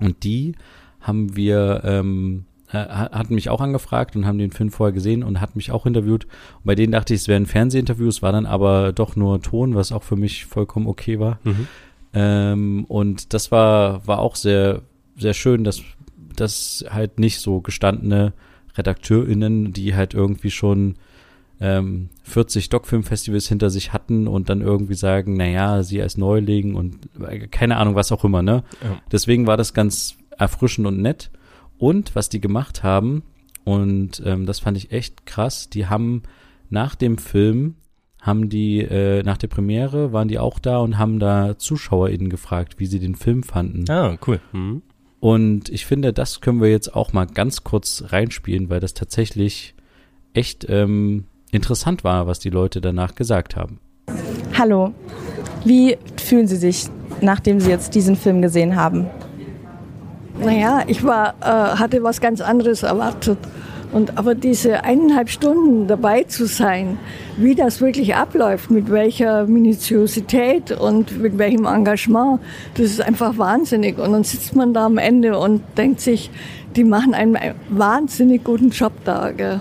[0.00, 0.54] Und die
[1.00, 5.40] haben wir, ähm, äh, hatten mich auch angefragt und haben den Film vorher gesehen und
[5.40, 6.24] hat mich auch interviewt.
[6.56, 9.40] Und bei denen dachte ich, es wäre ein Fernsehinterview, es war dann aber doch nur
[9.42, 11.38] Ton, was auch für mich vollkommen okay war.
[11.44, 11.68] Mhm.
[12.14, 14.82] Ähm, und das war, war auch sehr,
[15.16, 15.82] sehr schön, dass,
[16.34, 18.32] dass halt nicht so gestandene
[18.76, 20.96] RedakteurInnen, die halt irgendwie schon
[21.60, 26.98] ähm, 40 Doc-Film-Festivals hinter sich hatten und dann irgendwie sagen, naja, sie als Neuling und
[27.20, 28.64] äh, keine Ahnung, was auch immer, ne?
[28.82, 29.00] Ja.
[29.10, 31.30] Deswegen war das ganz erfrischend und nett.
[31.78, 33.22] Und was die gemacht haben,
[33.64, 36.22] und ähm, das fand ich echt krass, die haben
[36.68, 37.76] nach dem Film,
[38.20, 42.78] haben die, äh, nach der Premiere, waren die auch da und haben da ZuschauerInnen gefragt,
[42.78, 43.88] wie sie den Film fanden.
[43.90, 44.40] Ah, cool.
[44.52, 44.82] Mhm.
[45.22, 49.76] Und ich finde, das können wir jetzt auch mal ganz kurz reinspielen, weil das tatsächlich
[50.34, 53.78] echt ähm, interessant war, was die Leute danach gesagt haben.
[54.58, 54.92] Hallo,
[55.64, 56.86] wie fühlen Sie sich,
[57.20, 59.06] nachdem Sie jetzt diesen Film gesehen haben?
[60.40, 63.38] Naja, ich war, äh, hatte was ganz anderes erwartet.
[63.92, 66.98] Und, aber diese eineinhalb Stunden dabei zu sein,
[67.36, 72.40] wie das wirklich abläuft, mit welcher Minutiosität und mit welchem Engagement,
[72.74, 73.98] das ist einfach wahnsinnig.
[73.98, 76.30] Und dann sitzt man da am Ende und denkt sich,
[76.74, 77.36] die machen einen
[77.68, 79.30] wahnsinnig guten Job da.
[79.30, 79.60] Gell.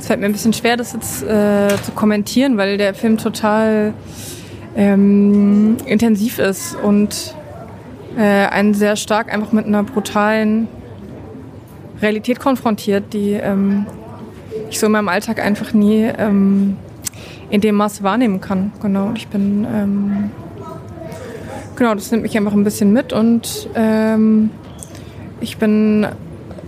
[0.00, 3.94] Es fällt mir ein bisschen schwer, das jetzt äh, zu kommentieren, weil der Film total
[4.76, 7.34] ähm, intensiv ist und
[8.16, 10.66] äh, einen sehr stark einfach mit einer brutalen
[12.00, 13.86] Realität konfrontiert, die ähm,
[14.70, 16.76] ich so in meinem Alltag einfach nie ähm,
[17.50, 18.72] in dem Maße wahrnehmen kann.
[18.80, 20.30] Genau, ich bin ähm,
[21.76, 24.50] genau, das nimmt mich einfach ein bisschen mit und ähm,
[25.40, 26.06] ich bin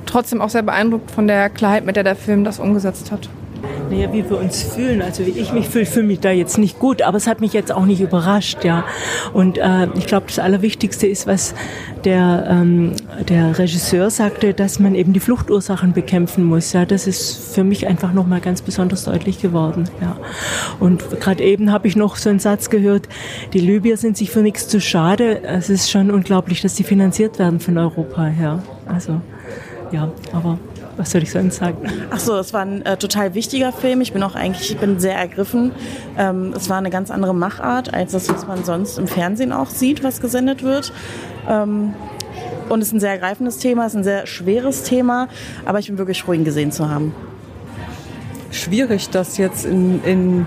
[0.07, 3.29] trotzdem auch sehr beeindruckt von der Klarheit, mit der der Film das umgesetzt hat.
[3.91, 6.79] Naja, wie wir uns fühlen, also wie ich mich fühle, fühle mich da jetzt nicht
[6.79, 8.85] gut, aber es hat mich jetzt auch nicht überrascht, ja.
[9.33, 11.55] Und äh, ich glaube, das Allerwichtigste ist, was
[12.05, 12.93] der, ähm,
[13.29, 16.73] der Regisseur sagte, dass man eben die Fluchtursachen bekämpfen muss.
[16.73, 19.89] Ja, das ist für mich einfach nochmal ganz besonders deutlich geworden.
[20.01, 20.17] Ja.
[20.79, 23.09] Und gerade eben habe ich noch so einen Satz gehört,
[23.53, 25.43] die Libyer sind sich für nichts zu schade.
[25.43, 28.63] Es ist schon unglaublich, dass sie finanziert werden von Europa her.
[28.87, 28.93] Ja.
[28.93, 29.21] Also
[29.93, 30.59] ja, aber
[31.01, 31.79] was soll ich sonst sagen?
[32.11, 34.03] Ach so, es war ein äh, total wichtiger Film.
[34.03, 35.73] Ich bin auch eigentlich, ich bin sehr ergriffen.
[36.19, 39.71] Ähm, es war eine ganz andere Machart als das, was man sonst im Fernsehen auch
[39.71, 40.93] sieht, was gesendet wird.
[41.49, 41.95] Ähm,
[42.69, 45.29] und es ist ein sehr ergreifendes Thema, es ist ein sehr schweres Thema,
[45.65, 47.15] aber ich bin wirklich froh, ihn gesehen zu haben.
[48.51, 50.47] Schwierig, das jetzt in, in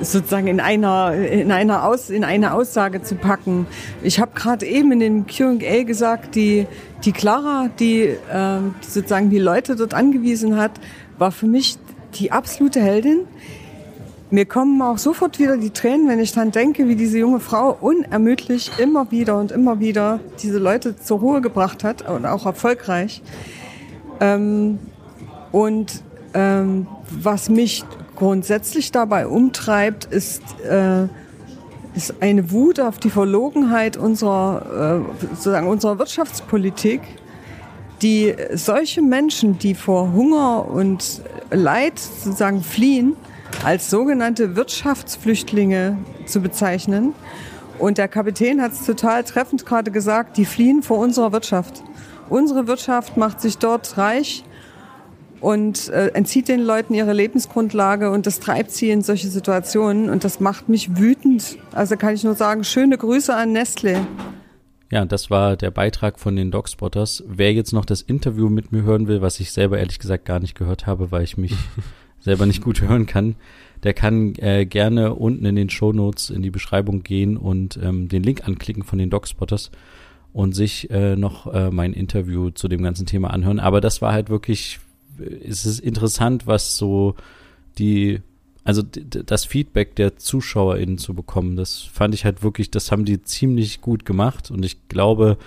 [0.00, 3.66] sozusagen in einer, in einer Aus, in eine Aussage zu packen.
[4.02, 6.66] Ich habe gerade eben in dem Q&A gesagt, die,
[7.04, 8.16] die Clara, die, äh,
[8.80, 10.72] sozusagen die Leute dort angewiesen hat,
[11.18, 11.78] war für mich
[12.14, 13.20] die absolute Heldin.
[14.30, 17.76] Mir kommen auch sofort wieder die Tränen, wenn ich dann denke, wie diese junge Frau
[17.80, 23.22] unermüdlich immer wieder und immer wieder diese Leute zur Ruhe gebracht hat und auch erfolgreich.
[24.20, 24.78] Ähm,
[25.50, 26.02] und
[26.34, 27.84] ähm, was mich
[28.18, 31.04] grundsätzlich dabei umtreibt, ist, äh,
[31.94, 37.00] ist eine Wut auf die Verlogenheit unserer, äh, sozusagen unserer Wirtschaftspolitik,
[38.02, 43.16] die solche Menschen, die vor Hunger und Leid sozusagen fliehen,
[43.64, 47.14] als sogenannte Wirtschaftsflüchtlinge zu bezeichnen.
[47.78, 51.84] Und der Kapitän hat es total treffend gerade gesagt, die fliehen vor unserer Wirtschaft.
[52.28, 54.44] Unsere Wirtschaft macht sich dort reich
[55.40, 60.24] und äh, entzieht den Leuten ihre Lebensgrundlage und das treibt sie in solche Situationen und
[60.24, 61.58] das macht mich wütend.
[61.72, 64.06] Also kann ich nur sagen, schöne Grüße an Nestle.
[64.90, 67.22] Ja, das war der Beitrag von den Dogspotters.
[67.26, 70.40] Wer jetzt noch das Interview mit mir hören will, was ich selber ehrlich gesagt gar
[70.40, 71.54] nicht gehört habe, weil ich mich
[72.20, 73.36] selber nicht gut hören kann,
[73.82, 78.08] der kann äh, gerne unten in den Show Notes in die Beschreibung gehen und ähm,
[78.08, 79.70] den Link anklicken von den Dogspotters
[80.32, 83.60] und sich äh, noch äh, mein Interview zu dem ganzen Thema anhören.
[83.60, 84.80] Aber das war halt wirklich
[85.18, 87.14] ist es interessant, was so
[87.78, 88.20] die,
[88.64, 91.56] also das Feedback der ZuschauerInnen zu bekommen.
[91.56, 95.38] Das fand ich halt wirklich, das haben die ziemlich gut gemacht und ich glaube,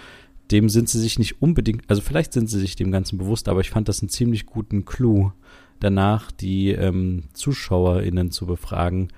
[0.51, 3.61] dem sind sie sich nicht unbedingt, also vielleicht sind sie sich dem Ganzen bewusst, aber
[3.61, 5.31] ich fand das einen ziemlich guten Clou
[5.79, 9.09] danach, die ähm, ZuschauerInnen zu befragen.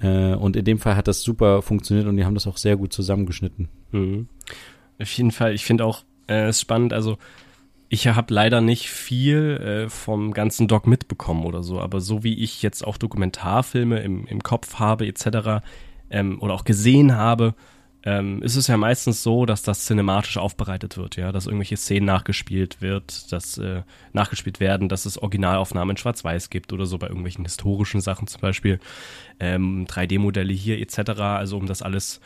[0.00, 2.76] Äh, und in dem Fall hat das super funktioniert und die haben das auch sehr
[2.76, 3.68] gut zusammengeschnitten.
[3.92, 4.28] Mhm.
[5.00, 7.16] Auf jeden Fall, ich finde auch äh, spannend, also
[7.92, 12.42] ich habe leider nicht viel äh, vom ganzen Doc mitbekommen oder so, aber so wie
[12.42, 15.64] ich jetzt auch Dokumentarfilme im, im Kopf habe etc.
[16.08, 17.54] Ähm, oder auch gesehen habe,
[18.04, 22.06] ähm, ist es ja meistens so, dass das cinematisch aufbereitet wird, ja, dass irgendwelche Szenen
[22.06, 27.08] nachgespielt wird, dass äh, nachgespielt werden, dass es Originalaufnahmen in Schwarz-Weiß gibt oder so bei
[27.08, 28.78] irgendwelchen historischen Sachen zum Beispiel,
[29.40, 31.10] ähm, 3D-Modelle hier etc.
[31.20, 32.20] Also um das alles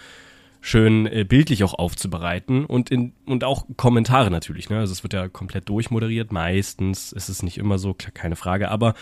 [0.65, 4.71] schön äh, bildlich auch aufzubereiten und in und auch Kommentare natürlich.
[4.71, 4.79] Ne?
[4.79, 6.33] Also es wird ja komplett durchmoderiert.
[6.33, 8.71] Meistens ist es nicht immer so, keine Frage.
[8.71, 8.95] Aber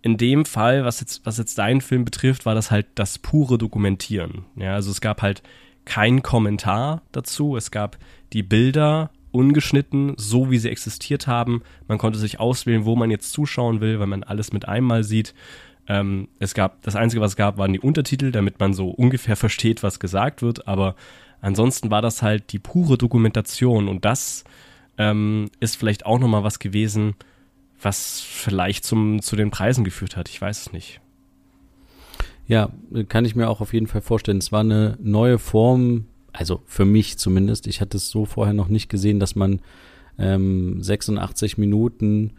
[0.00, 3.58] in dem Fall, was jetzt was jetzt deinen Film betrifft, war das halt das pure
[3.58, 4.44] Dokumentieren.
[4.54, 5.42] Ja, also es gab halt
[5.84, 7.56] kein Kommentar dazu.
[7.56, 7.98] Es gab
[8.32, 11.62] die Bilder ungeschnitten, so wie sie existiert haben.
[11.88, 15.34] Man konnte sich auswählen, wo man jetzt zuschauen will, weil man alles mit einmal sieht.
[15.88, 19.36] Ähm, es gab, das Einzige, was es gab, waren die Untertitel, damit man so ungefähr
[19.36, 20.94] versteht, was gesagt wird, aber
[21.40, 24.44] ansonsten war das halt die pure Dokumentation und das
[24.98, 27.14] ähm, ist vielleicht auch nochmal was gewesen,
[27.80, 30.28] was vielleicht zum, zu den Preisen geführt hat.
[30.28, 31.00] Ich weiß es nicht.
[32.46, 32.70] Ja,
[33.08, 34.38] kann ich mir auch auf jeden Fall vorstellen.
[34.38, 37.66] Es war eine neue Form, also für mich zumindest.
[37.66, 39.60] Ich hatte es so vorher noch nicht gesehen, dass man
[40.18, 42.32] ähm, 86 Minuten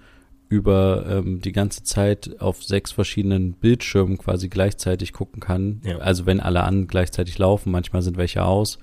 [0.49, 5.81] über ähm, die ganze Zeit auf sechs verschiedenen Bildschirmen quasi gleichzeitig gucken kann.
[5.85, 5.99] Ja.
[5.99, 8.79] Also wenn alle an gleichzeitig laufen, manchmal sind welche aus.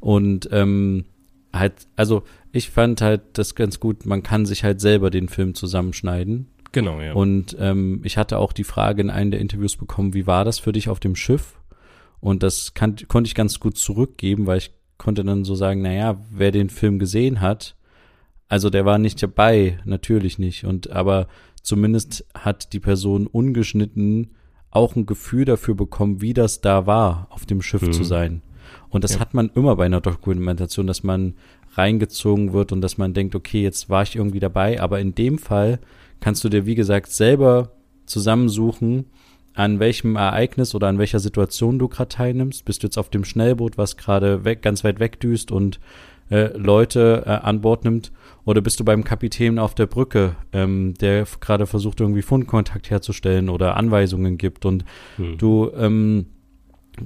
[0.00, 1.04] Und ähm,
[1.52, 5.54] halt, also ich fand halt das ganz gut, man kann sich halt selber den Film
[5.54, 6.48] zusammenschneiden.
[6.72, 7.12] Genau, ja.
[7.12, 10.58] Und ähm, ich hatte auch die Frage in einem der Interviews bekommen, wie war das
[10.58, 11.60] für dich auf dem Schiff?
[12.18, 16.18] Und das kann, konnte ich ganz gut zurückgeben, weil ich konnte dann so sagen, naja,
[16.32, 17.76] wer den Film gesehen hat,
[18.48, 20.64] also der war nicht dabei, natürlich nicht.
[20.64, 21.28] Und aber
[21.62, 24.30] zumindest hat die Person ungeschnitten
[24.70, 27.92] auch ein Gefühl dafür bekommen, wie das da war, auf dem Schiff mhm.
[27.92, 28.42] zu sein.
[28.90, 29.20] Und das ja.
[29.20, 31.34] hat man immer bei einer Dokumentation, dass man
[31.74, 34.80] reingezogen wird und dass man denkt, okay, jetzt war ich irgendwie dabei.
[34.80, 35.80] Aber in dem Fall
[36.20, 37.72] kannst du dir, wie gesagt, selber
[38.06, 39.06] zusammensuchen,
[39.54, 42.64] an welchem Ereignis oder an welcher Situation du gerade teilnimmst.
[42.64, 45.78] Bist du jetzt auf dem Schnellboot, was gerade weg, ganz weit wegdüst und
[46.30, 48.12] äh, Leute äh, an Bord nimmt
[48.44, 53.48] oder bist du beim Kapitän auf der Brücke, ähm, der gerade versucht, irgendwie Fundkontakt herzustellen
[53.48, 54.84] oder Anweisungen gibt und
[55.16, 55.38] hm.
[55.38, 56.26] du ähm,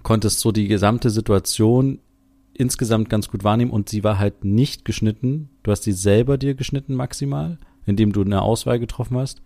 [0.03, 2.01] konntest so die gesamte Situation
[2.55, 5.49] insgesamt ganz gut wahrnehmen und sie war halt nicht geschnitten.
[5.63, 9.43] Du hast sie selber dir geschnitten maximal, indem du eine Auswahl getroffen hast.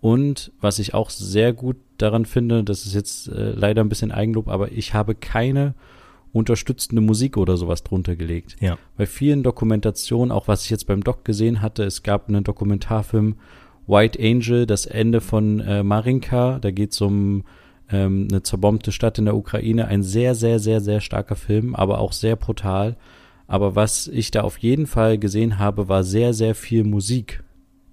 [0.00, 4.12] Und was ich auch sehr gut daran finde, das ist jetzt äh, leider ein bisschen
[4.12, 5.74] Eigenlob, aber ich habe keine
[6.32, 8.56] unterstützende Musik oder sowas drunter gelegt.
[8.60, 8.78] Ja.
[8.96, 13.36] Bei vielen Dokumentationen, auch was ich jetzt beim Doc gesehen hatte, es gab einen Dokumentarfilm
[13.86, 17.44] White Angel, das Ende von äh, Marinka, da geht es um
[17.90, 21.98] ähm, eine zerbombte Stadt in der Ukraine, ein sehr, sehr, sehr, sehr starker Film, aber
[21.98, 22.96] auch sehr brutal.
[23.46, 27.42] Aber was ich da auf jeden Fall gesehen habe, war sehr, sehr viel Musik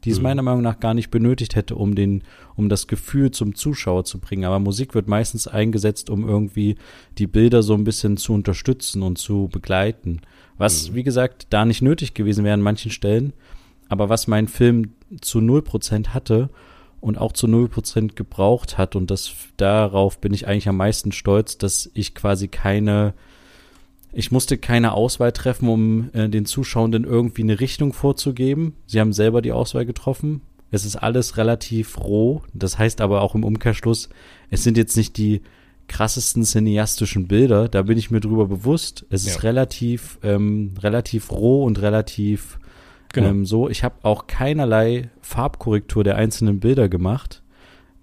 [0.05, 0.23] die es mhm.
[0.23, 2.23] meiner Meinung nach gar nicht benötigt hätte, um den,
[2.55, 4.45] um das Gefühl zum Zuschauer zu bringen.
[4.45, 6.75] Aber Musik wird meistens eingesetzt, um irgendwie
[7.17, 10.21] die Bilder so ein bisschen zu unterstützen und zu begleiten.
[10.57, 10.95] Was, mhm.
[10.95, 13.33] wie gesagt, da nicht nötig gewesen wäre an manchen Stellen,
[13.89, 16.49] aber was mein Film zu null Prozent hatte
[17.01, 21.11] und auch zu null Prozent gebraucht hat und das darauf bin ich eigentlich am meisten
[21.11, 23.13] stolz, dass ich quasi keine
[24.15, 28.73] ich musste keine Auswahl treffen, um äh, den Zuschauenden irgendwie eine Richtung vorzugeben.
[28.85, 30.41] Sie haben selber die Auswahl getroffen.
[30.71, 32.41] Es ist alles relativ roh.
[32.53, 34.09] Das heißt aber auch im Umkehrschluss,
[34.49, 35.41] es sind jetzt nicht die
[35.87, 37.67] krassesten cineastischen Bilder.
[37.67, 39.05] Da bin ich mir drüber bewusst.
[39.09, 39.31] Es ja.
[39.31, 42.59] ist relativ, ähm, relativ roh und relativ
[43.11, 43.27] genau.
[43.27, 43.69] ähm, so.
[43.69, 47.43] Ich habe auch keinerlei Farbkorrektur der einzelnen Bilder gemacht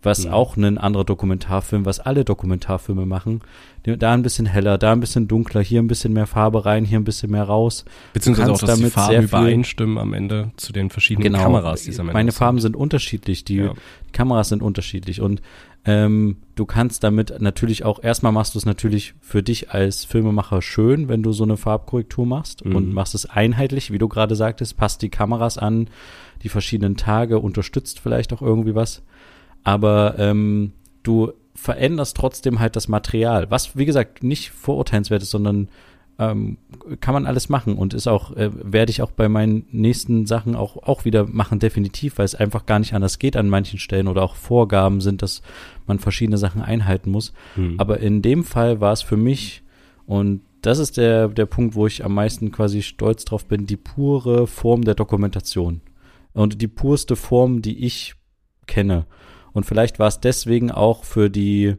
[0.02, 0.32] was mhm.
[0.32, 3.40] auch ein anderer Dokumentarfilm, was alle Dokumentarfilme machen.
[3.84, 7.00] Da ein bisschen heller, da ein bisschen dunkler, hier ein bisschen mehr Farbe rein, hier
[7.00, 7.84] ein bisschen mehr raus.
[8.12, 12.00] Beziehungsweise auch, dass die Farben übereinstimmen am Ende zu den verschiedenen genau, Kameras, die am
[12.00, 13.74] Ende Meine Farben sind unterschiedlich, die ja.
[14.12, 15.42] Kameras sind unterschiedlich und
[15.84, 20.62] ähm, du kannst damit natürlich auch, erstmal machst du es natürlich für dich als Filmemacher
[20.62, 22.76] schön, wenn du so eine Farbkorrektur machst mhm.
[22.76, 25.88] und machst es einheitlich, wie du gerade sagtest, passt die Kameras an,
[26.44, 29.02] die verschiedenen Tage, unterstützt vielleicht auch irgendwie was
[29.64, 30.72] aber ähm,
[31.02, 35.68] du veränderst trotzdem halt das Material, was wie gesagt nicht vorurteilenswert ist, sondern
[36.18, 36.58] ähm,
[37.00, 40.54] kann man alles machen und ist auch äh, werde ich auch bei meinen nächsten Sachen
[40.54, 44.08] auch auch wieder machen definitiv, weil es einfach gar nicht anders geht an manchen Stellen
[44.08, 45.42] oder auch Vorgaben sind, dass
[45.86, 47.32] man verschiedene Sachen einhalten muss.
[47.56, 47.76] Mhm.
[47.78, 49.62] Aber in dem Fall war es für mich
[50.06, 53.76] und das ist der der Punkt, wo ich am meisten quasi stolz drauf bin, die
[53.76, 55.80] pure Form der Dokumentation
[56.34, 58.14] und die purste Form, die ich
[58.66, 59.06] kenne.
[59.52, 61.76] Und vielleicht war es deswegen auch für die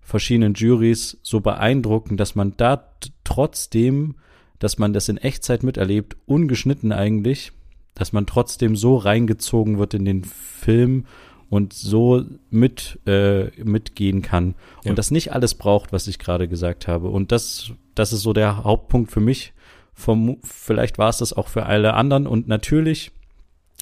[0.00, 2.90] verschiedenen Juries so beeindruckend, dass man da
[3.24, 4.16] trotzdem,
[4.58, 7.52] dass man das in Echtzeit miterlebt, ungeschnitten eigentlich,
[7.94, 11.06] dass man trotzdem so reingezogen wird in den Film
[11.48, 14.90] und so mit äh, mitgehen kann ja.
[14.90, 17.08] und das nicht alles braucht, was ich gerade gesagt habe.
[17.08, 19.52] Und das, das ist so der Hauptpunkt für mich.
[19.94, 23.12] Vom, vielleicht war es das auch für alle anderen und natürlich,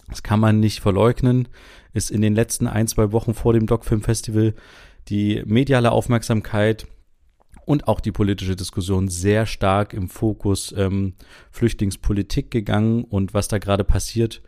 [0.09, 1.49] das kann man nicht verleugnen,
[1.93, 4.55] ist in den letzten ein, zwei Wochen vor dem Doc Film Festival
[5.09, 6.87] die mediale Aufmerksamkeit
[7.65, 11.15] und auch die politische Diskussion sehr stark im Fokus ähm,
[11.51, 14.43] Flüchtlingspolitik gegangen und was da gerade passiert,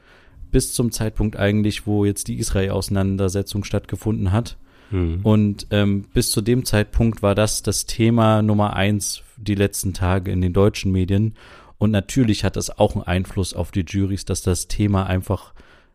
[0.51, 4.57] bis zum Zeitpunkt eigentlich, wo jetzt die Israel-Auseinandersetzung stattgefunden hat.
[4.91, 5.21] Mhm.
[5.23, 10.31] Und ähm, bis zu dem Zeitpunkt war das das Thema Nummer eins die letzten Tage
[10.31, 11.35] in den deutschen Medien.
[11.79, 15.54] Und natürlich hat das auch einen Einfluss auf die Juries, dass das Thema einfach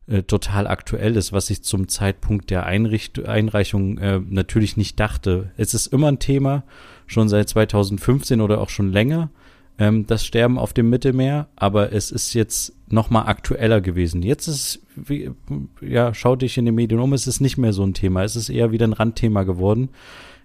[0.09, 5.51] äh, total aktuell ist, was ich zum Zeitpunkt der Einricht Einreichung äh, natürlich nicht dachte.
[5.55, 6.63] Es ist immer ein Thema,
[7.05, 9.29] schon seit 2015 oder auch schon länger,
[9.77, 14.23] ähm, das Sterben auf dem Mittelmeer, aber es ist jetzt noch mal aktueller gewesen.
[14.23, 15.31] Jetzt ist wie,
[15.79, 18.35] ja, schau dich in den Medien um, es ist nicht mehr so ein Thema, es
[18.35, 19.89] ist eher wieder ein Randthema geworden.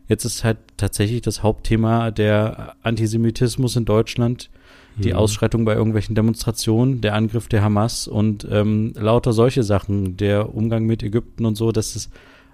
[0.08, 4.50] Jetzt ist halt tatsächlich das Hauptthema der Antisemitismus in Deutschland,
[4.96, 5.16] die mhm.
[5.16, 10.84] Ausschreitung bei irgendwelchen Demonstrationen, der Angriff der Hamas und ähm, lauter solche Sachen, der Umgang
[10.84, 12.10] mit Ägypten und so, das ist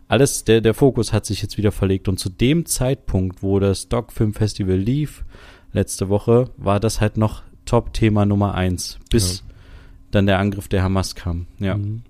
[0.09, 2.09] alles, der, der Fokus hat sich jetzt wieder verlegt.
[2.09, 5.25] Und zu dem Zeitpunkt, wo das Doc Film Festival lief,
[5.73, 9.55] letzte Woche, war das halt noch Top-Thema Nummer eins, bis ja.
[10.11, 11.47] dann der Angriff der Hamas kam.
[11.61, 11.77] Ja.
[11.77, 12.03] Mhm.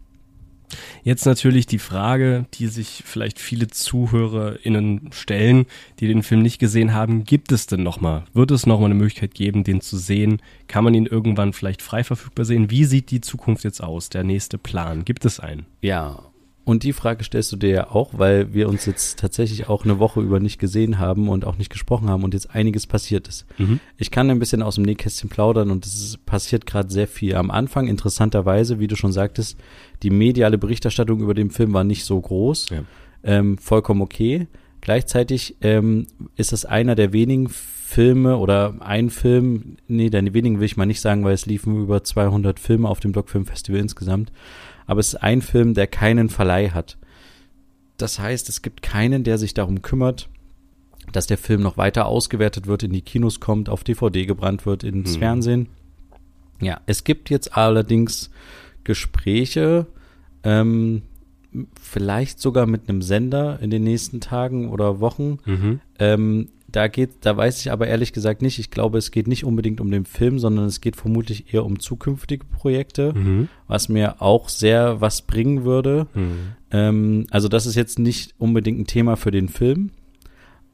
[1.02, 5.66] Jetzt natürlich die Frage, die sich vielleicht viele ZuhörerInnen stellen,
[5.98, 7.24] die den Film nicht gesehen haben.
[7.24, 8.24] Gibt es denn nochmal?
[8.32, 10.40] Wird es nochmal eine Möglichkeit geben, den zu sehen?
[10.68, 12.70] Kann man ihn irgendwann vielleicht frei verfügbar sehen?
[12.70, 14.08] Wie sieht die Zukunft jetzt aus?
[14.08, 15.04] Der nächste Plan?
[15.04, 15.66] Gibt es einen?
[15.82, 16.29] Ja,
[16.64, 19.98] und die Frage stellst du dir ja auch, weil wir uns jetzt tatsächlich auch eine
[19.98, 23.46] Woche über nicht gesehen haben und auch nicht gesprochen haben und jetzt einiges passiert ist.
[23.58, 23.80] Mhm.
[23.96, 27.34] Ich kann ein bisschen aus dem Nähkästchen plaudern und es passiert gerade sehr viel.
[27.34, 29.58] Am Anfang, interessanterweise, wie du schon sagtest,
[30.02, 32.68] die mediale Berichterstattung über den Film war nicht so groß.
[32.70, 32.84] Ja.
[33.22, 34.46] Ähm, vollkommen okay.
[34.80, 36.06] Gleichzeitig ähm,
[36.36, 40.86] ist es einer der wenigen Filme oder ein Film, nee, der wenigen will ich mal
[40.86, 44.30] nicht sagen, weil es liefen über 200 Filme auf dem Festival insgesamt
[44.90, 46.98] aber es ist ein Film, der keinen Verleih hat.
[47.96, 50.28] Das heißt, es gibt keinen, der sich darum kümmert,
[51.12, 54.82] dass der Film noch weiter ausgewertet wird, in die Kinos kommt, auf DVD gebrannt wird,
[54.82, 55.18] ins mhm.
[55.20, 55.68] Fernsehen.
[56.60, 58.30] Ja, es gibt jetzt allerdings
[58.82, 59.86] Gespräche,
[60.42, 61.02] ähm,
[61.80, 65.80] vielleicht sogar mit einem Sender in den nächsten Tagen oder Wochen, mhm.
[66.00, 68.58] ähm, da geht, da weiß ich aber ehrlich gesagt nicht.
[68.58, 71.78] Ich glaube, es geht nicht unbedingt um den Film, sondern es geht vermutlich eher um
[71.78, 73.48] zukünftige Projekte, mhm.
[73.66, 76.06] was mir auch sehr was bringen würde.
[76.14, 76.36] Mhm.
[76.70, 79.90] Ähm, also das ist jetzt nicht unbedingt ein Thema für den Film.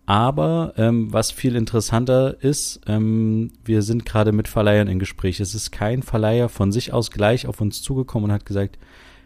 [0.06, 5.40] Aber ähm, was viel interessanter ist, ähm, wir sind gerade mit Verleihern in Gespräch.
[5.40, 8.78] Es ist kein Verleiher von sich aus gleich auf uns zugekommen und hat gesagt,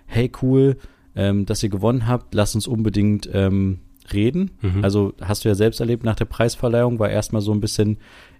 [0.07, 0.79] hey cool,
[1.15, 3.81] ähm, dass ihr gewonnen habt, lasst uns unbedingt ähm,
[4.15, 4.53] reden.
[4.61, 4.85] Mhm.
[4.85, 7.99] Also hast du ja selbst erlebt, nach der Preisverleihung war erstmal so ein bisschen,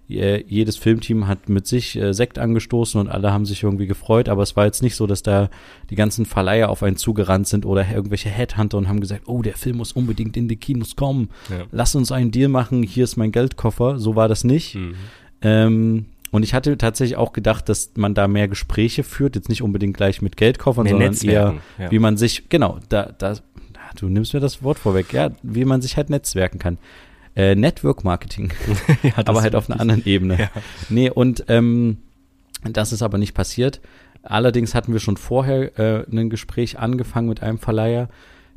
[0.09, 4.29] äh, jedes Filmteam hat mit sich äh, Sekt angestoßen und alle haben sich irgendwie gefreut,
[4.29, 5.49] aber es war jetzt nicht so, dass da
[5.89, 9.55] die ganzen Verleiher auf einen zugerannt sind oder irgendwelche Headhunter und haben gesagt, oh, der
[9.55, 11.65] Film muss unbedingt in die Kinos kommen, ja.
[11.71, 13.99] lass uns einen Deal machen, hier ist mein Geldkoffer.
[13.99, 14.75] So war das nicht.
[14.75, 14.95] Mhm.
[15.41, 19.61] Ähm, und ich hatte tatsächlich auch gedacht, dass man da mehr Gespräche führt, jetzt nicht
[19.61, 21.91] unbedingt gleich mit Geldkoffern, mehr sondern Netzwerken, eher, ja.
[21.91, 23.35] wie man sich, genau, da, da
[23.95, 26.77] du nimmst mir das Wort vorweg, ja, wie man sich halt netzwerken kann.
[27.35, 28.51] Äh, Network Marketing,
[29.03, 30.37] ja, aber halt auf einer anderen Ebene.
[30.39, 30.49] Ja.
[30.89, 31.97] Nee, und ähm,
[32.63, 33.81] das ist aber nicht passiert.
[34.23, 38.09] Allerdings hatten wir schon vorher äh, ein Gespräch angefangen mit einem Verleiher.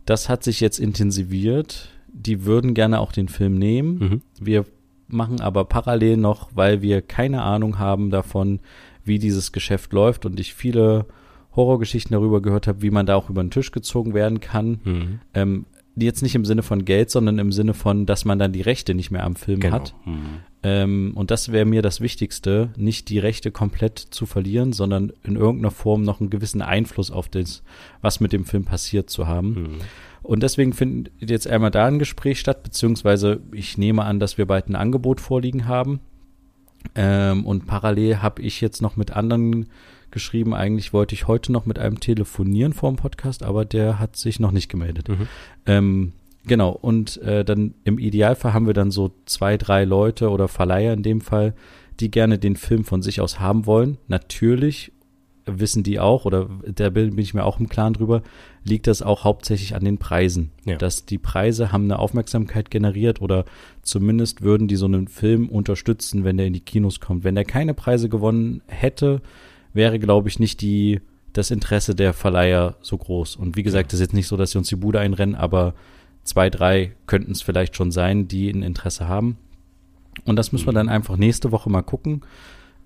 [0.04, 1.90] Das hat sich jetzt intensiviert.
[2.12, 3.98] Die würden gerne auch den Film nehmen.
[3.98, 4.22] Mhm.
[4.38, 4.66] Wir
[5.08, 8.60] machen aber parallel noch, weil wir keine Ahnung haben davon,
[9.04, 11.06] wie dieses Geschäft läuft und ich viele
[11.56, 14.80] Horrorgeschichten darüber gehört habe, wie man da auch über den Tisch gezogen werden kann.
[14.84, 15.20] Mhm.
[15.34, 18.62] Ähm, jetzt nicht im Sinne von Geld, sondern im Sinne von, dass man dann die
[18.62, 19.76] Rechte nicht mehr am Film genau.
[19.76, 19.94] hat.
[20.04, 20.40] Mhm.
[20.62, 25.36] Ähm, und das wäre mir das Wichtigste, nicht die Rechte komplett zu verlieren, sondern in
[25.36, 27.62] irgendeiner Form noch einen gewissen Einfluss auf das,
[28.00, 29.48] was mit dem Film passiert zu haben.
[29.48, 29.78] Mhm.
[30.22, 34.46] Und deswegen findet jetzt einmal da ein Gespräch statt, beziehungsweise ich nehme an, dass wir
[34.46, 36.00] bald ein Angebot vorliegen haben.
[36.94, 39.66] Ähm, und parallel habe ich jetzt noch mit anderen
[40.14, 44.16] geschrieben, eigentlich wollte ich heute noch mit einem telefonieren vor dem Podcast, aber der hat
[44.16, 45.08] sich noch nicht gemeldet.
[45.08, 45.28] Mhm.
[45.66, 46.12] Ähm,
[46.46, 50.94] genau, und äh, dann im Idealfall haben wir dann so zwei, drei Leute oder Verleiher
[50.94, 51.54] in dem Fall,
[52.00, 53.98] die gerne den Film von sich aus haben wollen.
[54.08, 54.92] Natürlich
[55.46, 58.22] wissen die auch, oder da bin ich mir auch im Klaren drüber,
[58.64, 60.50] liegt das auch hauptsächlich an den Preisen.
[60.64, 60.76] Ja.
[60.76, 63.44] Dass die Preise haben eine Aufmerksamkeit generiert oder
[63.82, 67.24] zumindest würden die so einen Film unterstützen, wenn der in die Kinos kommt.
[67.24, 69.20] Wenn der keine Preise gewonnen hätte,
[69.74, 71.00] wäre, glaube ich, nicht die,
[71.34, 73.36] das Interesse der Verleiher so groß.
[73.36, 75.74] Und wie gesagt, es ist jetzt nicht so, dass sie uns die Bude einrennen, aber
[76.22, 79.36] zwei, drei könnten es vielleicht schon sein, die ein Interesse haben.
[80.24, 82.22] Und das müssen wir dann einfach nächste Woche mal gucken.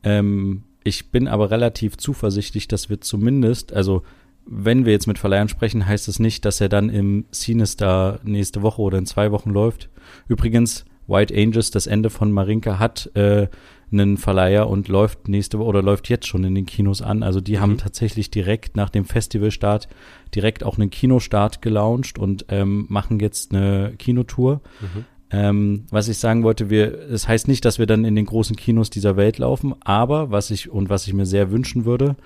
[0.02, 4.02] Ähm, ich bin aber relativ zuversichtlich, dass wir zumindest, also
[4.46, 8.18] wenn wir jetzt mit Verleihern sprechen, heißt es das nicht, dass er dann im Sinister
[8.24, 9.90] nächste Woche oder in zwei Wochen läuft.
[10.26, 13.48] Übrigens, White Angels, das Ende von Marinka, hat äh,
[13.92, 17.22] einen Verleiher und läuft nächste Woche oder läuft jetzt schon in den Kinos an.
[17.22, 17.60] Also die mhm.
[17.60, 19.88] haben tatsächlich direkt nach dem Festivalstart
[20.34, 24.60] direkt auch einen Kinostart gelauncht und ähm, machen jetzt eine Kinotour.
[24.80, 25.04] Mhm.
[25.30, 28.26] Ähm, was ich sagen wollte, wir, es das heißt nicht, dass wir dann in den
[28.26, 32.16] großen Kinos dieser Welt laufen, aber was ich und was ich mir sehr wünschen würde,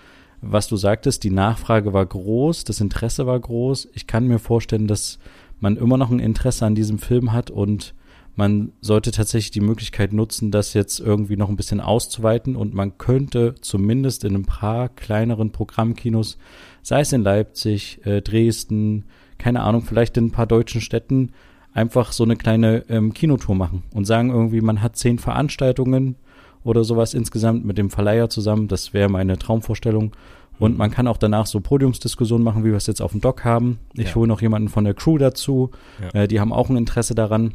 [0.41, 3.89] was du sagtest, die Nachfrage war groß, das Interesse war groß.
[3.95, 5.19] Ich kann mir vorstellen, dass
[5.61, 7.95] man immer noch ein Interesse an diesem Film hat und
[8.35, 12.97] man sollte tatsächlich die Möglichkeit nutzen, das jetzt irgendwie noch ein bisschen auszuweiten und man
[12.99, 16.39] könnte zumindest in ein paar kleineren Programmkinos,
[16.83, 19.05] sei es in Leipzig, äh, Dresden,
[19.39, 21.33] keine Ahnung, vielleicht in ein paar deutschen Städten,
[21.74, 26.16] einfach so eine kleine ähm, Kinotour machen und sagen irgendwie, man hat zehn Veranstaltungen
[26.64, 28.68] oder sowas insgesamt mit dem Verleiher zusammen.
[28.68, 30.12] Das wäre meine Traumvorstellung.
[30.59, 33.45] Und man kann auch danach so Podiumsdiskussionen machen, wie wir es jetzt auf dem Doc
[33.45, 33.78] haben.
[33.95, 34.14] Ich ja.
[34.14, 35.70] hole noch jemanden von der Crew dazu.
[36.01, 36.22] Ja.
[36.22, 37.55] Äh, die haben auch ein Interesse daran.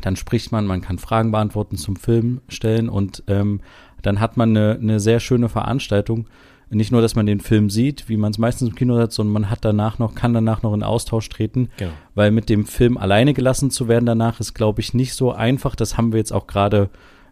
[0.00, 3.60] Dann spricht man, man kann Fragen beantworten zum Film stellen und ähm,
[4.02, 6.26] dann hat man eine, eine sehr schöne Veranstaltung.
[6.72, 9.32] Nicht nur, dass man den Film sieht, wie man es meistens im Kino hat, sondern
[9.32, 11.68] man hat danach noch, kann danach noch in Austausch treten.
[11.76, 11.90] Genau.
[12.14, 15.74] Weil mit dem Film alleine gelassen zu werden danach ist, glaube ich, nicht so einfach.
[15.74, 16.88] Das haben wir jetzt auch gerade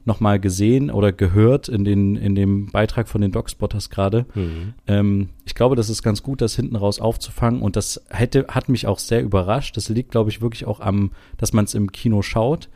[0.08, 4.26] nochmal gesehen oder gehört in, den, in dem Beitrag von den Dogspotters gerade.
[4.34, 4.74] Mhm.
[4.88, 8.68] Ähm, ich glaube, das ist ganz gut, das hinten raus aufzufangen und das hätte, hat
[8.68, 9.76] mich auch sehr überrascht.
[9.76, 12.68] Das liegt, glaube ich, wirklich auch am, dass man es im Kino schaut.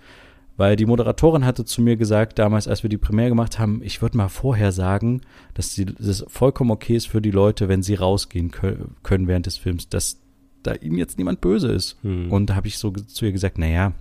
[0.59, 4.03] Weil die Moderatorin hatte zu mir gesagt, damals, als wir die Premiere gemacht haben, ich
[4.03, 5.23] würde mal vorher sagen,
[5.55, 9.89] dass das vollkommen okay ist für die Leute, wenn sie rausgehen können während des Films,
[9.89, 10.21] dass
[10.63, 11.97] da ihnen jetzt niemand böse ist.
[12.03, 12.31] Hm.
[12.31, 13.95] Und da habe ich so zu ihr gesagt, naja,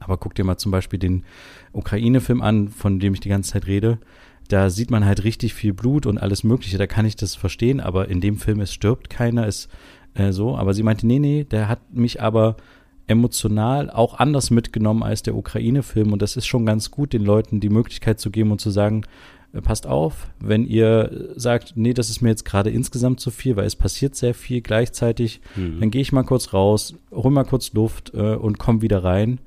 [0.00, 1.24] aber guck dir mal zum Beispiel den
[1.72, 3.98] Ukraine-Film an, von dem ich die ganze Zeit rede.
[4.48, 6.78] Da sieht man halt richtig viel Blut und alles Mögliche.
[6.78, 9.68] Da kann ich das verstehen, aber in dem Film, es stirbt keiner, ist
[10.14, 10.56] äh, so.
[10.56, 12.56] Aber sie meinte, nee, nee, der hat mich aber
[13.06, 16.12] emotional auch anders mitgenommen als der Ukraine-Film.
[16.12, 19.04] Und das ist schon ganz gut, den Leuten die Möglichkeit zu geben und zu sagen,
[19.52, 23.56] äh, passt auf, wenn ihr sagt, nee, das ist mir jetzt gerade insgesamt zu viel,
[23.56, 25.80] weil es passiert sehr viel gleichzeitig, mhm.
[25.80, 29.40] dann gehe ich mal kurz raus, hol mal kurz Luft äh, und komm wieder rein.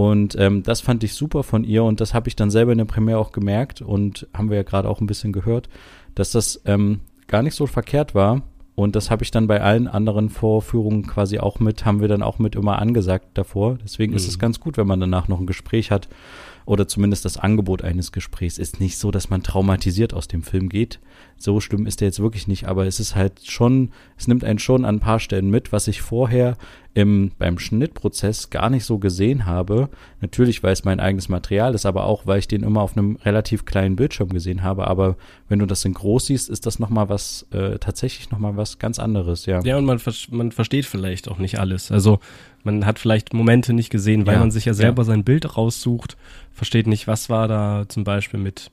[0.00, 2.78] Und ähm, das fand ich super von ihr und das habe ich dann selber in
[2.78, 5.68] der Premiere auch gemerkt und haben wir ja gerade auch ein bisschen gehört,
[6.14, 8.40] dass das ähm, gar nicht so verkehrt war.
[8.74, 12.22] Und das habe ich dann bei allen anderen Vorführungen quasi auch mit, haben wir dann
[12.22, 13.76] auch mit immer angesagt davor.
[13.84, 14.16] Deswegen mhm.
[14.16, 14.40] ist es mhm.
[14.40, 16.08] ganz gut, wenn man danach noch ein Gespräch hat
[16.64, 18.56] oder zumindest das Angebot eines Gesprächs.
[18.56, 20.98] Ist nicht so, dass man traumatisiert aus dem Film geht.
[21.42, 24.58] So schlimm ist der jetzt wirklich nicht, aber es ist halt schon, es nimmt einen
[24.58, 26.58] schon an ein paar Stellen mit, was ich vorher
[26.92, 29.88] im, beim Schnittprozess gar nicht so gesehen habe.
[30.20, 33.16] Natürlich, weil es mein eigenes Material ist, aber auch, weil ich den immer auf einem
[33.16, 34.86] relativ kleinen Bildschirm gesehen habe.
[34.86, 35.16] Aber
[35.48, 38.98] wenn du das in groß siehst, ist das nochmal was, äh, tatsächlich nochmal was ganz
[38.98, 39.62] anderes, ja.
[39.62, 39.98] Ja, und man,
[40.30, 41.90] man versteht vielleicht auch nicht alles.
[41.90, 42.18] Also
[42.64, 45.06] man hat vielleicht Momente nicht gesehen, weil ja, man sich ja selber ja.
[45.06, 46.18] sein Bild raussucht,
[46.52, 48.70] versteht nicht, was war da zum Beispiel mit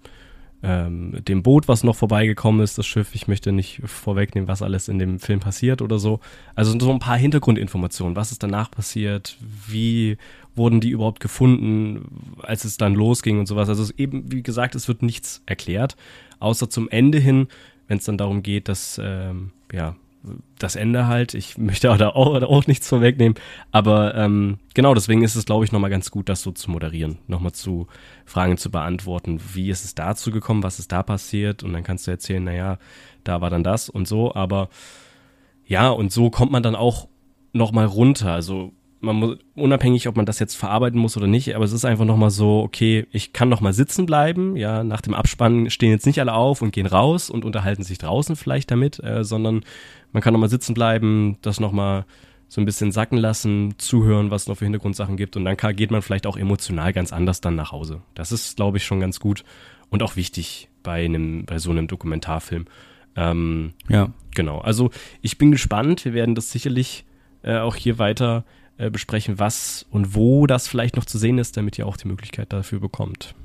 [0.63, 3.13] ähm, dem Boot, was noch vorbeigekommen ist, das Schiff.
[3.13, 6.19] Ich möchte nicht vorwegnehmen, was alles in dem Film passiert oder so.
[6.55, 8.15] Also so ein paar Hintergrundinformationen.
[8.15, 9.37] Was ist danach passiert?
[9.67, 10.17] Wie
[10.57, 13.69] wurden die überhaupt gefunden, als es dann losging und sowas.
[13.69, 15.95] Also eben, wie gesagt, es wird nichts erklärt,
[16.39, 17.47] außer zum Ende hin,
[17.87, 19.95] wenn es dann darum geht, dass ähm, ja
[20.59, 21.33] das Ende halt.
[21.33, 23.35] Ich möchte da auch, auch nichts vorwegnehmen.
[23.71, 27.19] Aber ähm, genau, deswegen ist es, glaube ich, nochmal ganz gut, das so zu moderieren.
[27.27, 27.87] Nochmal zu
[28.25, 29.39] Fragen zu beantworten.
[29.53, 30.63] Wie ist es dazu gekommen?
[30.63, 31.63] Was ist da passiert?
[31.63, 32.77] Und dann kannst du erzählen, naja,
[33.23, 34.33] da war dann das und so.
[34.33, 34.69] Aber
[35.65, 37.07] ja, und so kommt man dann auch
[37.53, 38.33] nochmal runter.
[38.33, 41.85] Also man muss, unabhängig, ob man das jetzt verarbeiten muss oder nicht, aber es ist
[41.85, 46.05] einfach nochmal so, okay, ich kann nochmal sitzen bleiben, ja, nach dem Abspann stehen jetzt
[46.05, 49.63] nicht alle auf und gehen raus und unterhalten sich draußen vielleicht damit, äh, sondern
[50.11, 52.05] man kann nochmal sitzen bleiben, das nochmal
[52.47, 55.75] so ein bisschen sacken lassen, zuhören, was es noch für Hintergrundsachen gibt und dann kann,
[55.75, 58.01] geht man vielleicht auch emotional ganz anders dann nach Hause.
[58.15, 59.43] Das ist, glaube ich, schon ganz gut
[59.89, 62.65] und auch wichtig bei einem, bei so einem Dokumentarfilm.
[63.15, 64.11] Ähm, ja.
[64.35, 64.59] Genau.
[64.59, 64.91] Also
[65.21, 66.05] ich bin gespannt.
[66.05, 67.05] Wir werden das sicherlich
[67.41, 68.45] äh, auch hier weiter
[68.77, 72.07] äh, besprechen, was und wo das vielleicht noch zu sehen ist, damit ihr auch die
[72.07, 73.35] Möglichkeit dafür bekommt.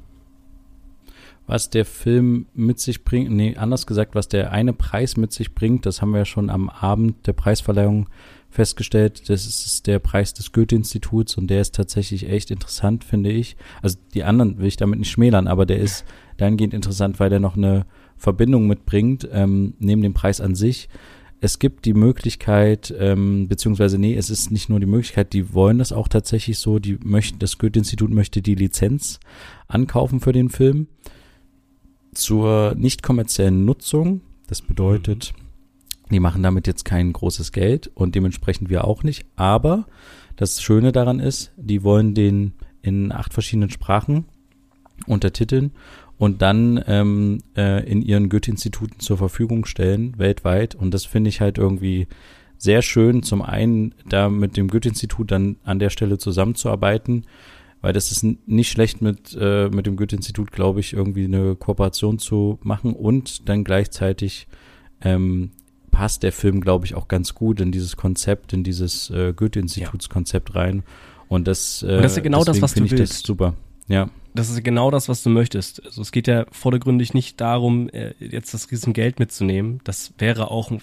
[1.46, 5.54] Was der Film mit sich bringt, nee, anders gesagt, was der eine Preis mit sich
[5.54, 8.08] bringt, das haben wir ja schon am Abend der Preisverleihung
[8.48, 13.56] festgestellt, das ist der Preis des Goethe-Instituts und der ist tatsächlich echt interessant, finde ich.
[13.80, 16.04] Also die anderen will ich damit nicht schmälern, aber der ist
[16.36, 17.86] dahingehend interessant, weil der noch eine
[18.18, 20.88] Verbindung mitbringt, ähm, neben dem Preis an sich
[21.45, 25.78] es gibt die Möglichkeit, ähm, beziehungsweise nee, es ist nicht nur die Möglichkeit, die wollen
[25.78, 29.18] das auch tatsächlich so, die möchten, das Goethe-Institut möchte die Lizenz
[29.66, 30.86] ankaufen für den Film
[32.14, 34.20] zur nicht kommerziellen Nutzung.
[34.47, 35.34] Das bedeutet,
[36.12, 39.26] die machen damit jetzt kein großes Geld und dementsprechend wir auch nicht.
[39.34, 39.86] Aber
[40.36, 44.26] das Schöne daran ist, die wollen den in acht verschiedenen Sprachen
[45.09, 45.72] untertiteln
[46.18, 50.74] und dann ähm, äh, in ihren Goethe-Instituten zur Verfügung stellen, weltweit.
[50.74, 52.06] Und das finde ich halt irgendwie
[52.58, 57.26] sehr schön, zum einen da mit dem Goethe-Institut dann an der Stelle zusammenzuarbeiten,
[57.80, 62.20] weil das ist nicht schlecht mit, äh, mit dem Goethe-Institut, glaube ich, irgendwie eine Kooperation
[62.20, 64.46] zu machen und dann gleichzeitig
[65.00, 65.50] ähm,
[65.90, 70.54] passt der Film, glaube ich, auch ganz gut in dieses Konzept, in dieses äh, Goethe-Institutskonzept
[70.54, 70.84] rein.
[71.28, 73.26] Und das, äh, Und das ist ja genau das, was du finde ich das willst.
[73.26, 73.54] super.
[73.93, 74.09] Ja.
[74.34, 75.84] Das ist genau das, was du möchtest.
[75.84, 79.82] Also es geht ja vordergründig nicht darum, äh, jetzt das Riesengeld mitzunehmen.
[79.84, 80.80] Das wäre auch ein,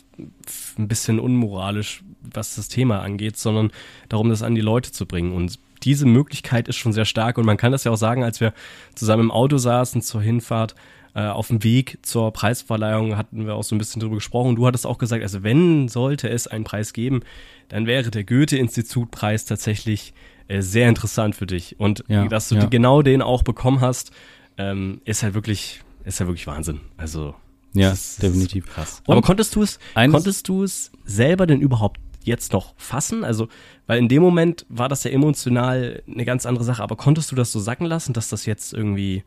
[0.78, 3.72] bisschen unmoralisch, was das Thema angeht, sondern
[4.08, 5.32] darum, das an die Leute zu bringen.
[5.34, 7.40] Und diese Möglichkeit ist schon sehr stark.
[7.40, 8.54] Und man kann das ja auch sagen, als wir
[8.94, 10.76] zusammen im Auto saßen zur Hinfahrt,
[11.16, 14.58] äh, auf dem Weg zur Preisverleihung hatten wir auch so ein bisschen drüber gesprochen.
[14.58, 17.22] Du hattest auch gesagt, also wenn sollte es einen Preis geben,
[17.70, 20.14] dann wäre der Goethe-Institut-Preis tatsächlich
[20.50, 21.80] äh, sehr interessant für dich.
[21.80, 22.66] Und Ja, dass du ja.
[22.66, 24.12] genau den auch bekommen hast,
[24.58, 26.82] ähm, ist halt wirklich, ist halt wirklich Wahnsinn.
[26.98, 27.34] Also
[27.74, 28.66] Ja, das ist- definitiv.
[28.66, 29.02] Ist krass.
[29.06, 33.24] Und Aber konntest du es, konntest du es selber denn überhaupt jetzt noch fassen?
[33.24, 33.48] Also,
[33.88, 37.36] weil in dem Moment war das ja emotional eine ganz andere Sache, aber konntest du
[37.36, 39.24] das so sacken lassen, dass das jetzt irgendwie,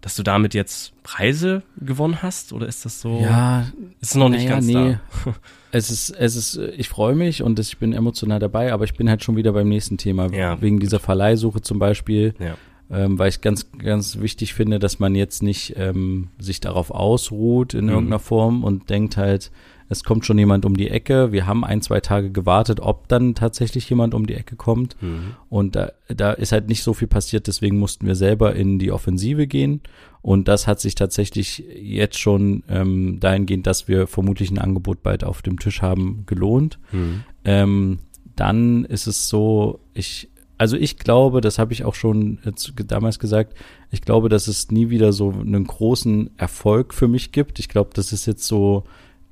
[0.00, 2.52] dass du damit jetzt Preise gewonnen hast?
[2.52, 3.18] Oder ist das so?
[3.20, 3.66] Ja,
[4.00, 4.96] ist noch nicht naja, ganz nee.
[5.24, 5.34] da.
[5.70, 8.94] Es ist, es ist, äh, ich freue mich und ich bin emotional dabei, aber ich
[8.94, 10.32] bin halt schon wieder beim nächsten Thema.
[10.32, 12.54] Ja, Wegen dieser Verleihsuche zum Beispiel, Ja.
[12.90, 17.74] ähm, weil ich ganz, ganz wichtig finde, dass man jetzt nicht ähm, sich darauf ausruht
[17.74, 17.90] in Mhm.
[17.90, 19.50] irgendeiner Form und denkt halt,
[19.88, 21.32] es kommt schon jemand um die Ecke.
[21.32, 25.00] Wir haben ein, zwei Tage gewartet, ob dann tatsächlich jemand um die Ecke kommt.
[25.02, 25.34] Mhm.
[25.48, 28.92] Und da, da ist halt nicht so viel passiert, deswegen mussten wir selber in die
[28.92, 29.80] Offensive gehen.
[30.20, 35.24] Und das hat sich tatsächlich jetzt schon ähm, dahingehend, dass wir vermutlich ein Angebot bald
[35.24, 36.78] auf dem Tisch haben, gelohnt.
[36.92, 37.24] Mhm.
[37.44, 37.98] Ähm,
[38.36, 40.28] dann ist es so, ich,
[40.58, 42.38] also ich glaube, das habe ich auch schon
[42.86, 43.54] damals gesagt,
[43.90, 47.58] ich glaube, dass es nie wieder so einen großen Erfolg für mich gibt.
[47.58, 48.84] Ich glaube, das ist jetzt so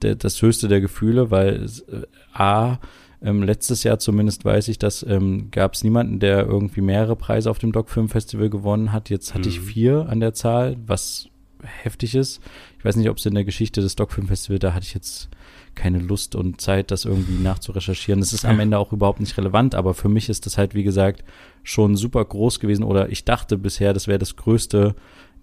[0.02, 2.78] der, das höchste der Gefühle, weil äh, A,
[3.22, 7.50] ähm, letztes Jahr zumindest weiß ich, dass ähm, gab es niemanden, der irgendwie mehrere Preise
[7.50, 9.08] auf dem Doc Film Festival gewonnen hat.
[9.10, 9.64] Jetzt hatte ich Mhm.
[9.64, 11.28] vier an der Zahl, was
[11.62, 12.40] heftig ist.
[12.78, 14.94] Ich weiß nicht, ob es in der Geschichte des Doc Film Festival, da hatte ich
[14.94, 15.28] jetzt
[15.74, 18.20] keine Lust und Zeit, das irgendwie nachzurecherchieren.
[18.20, 20.84] Das ist am Ende auch überhaupt nicht relevant, aber für mich ist das halt, wie
[20.84, 21.24] gesagt,
[21.62, 24.94] schon super groß gewesen oder ich dachte bisher, das wäre das Größte,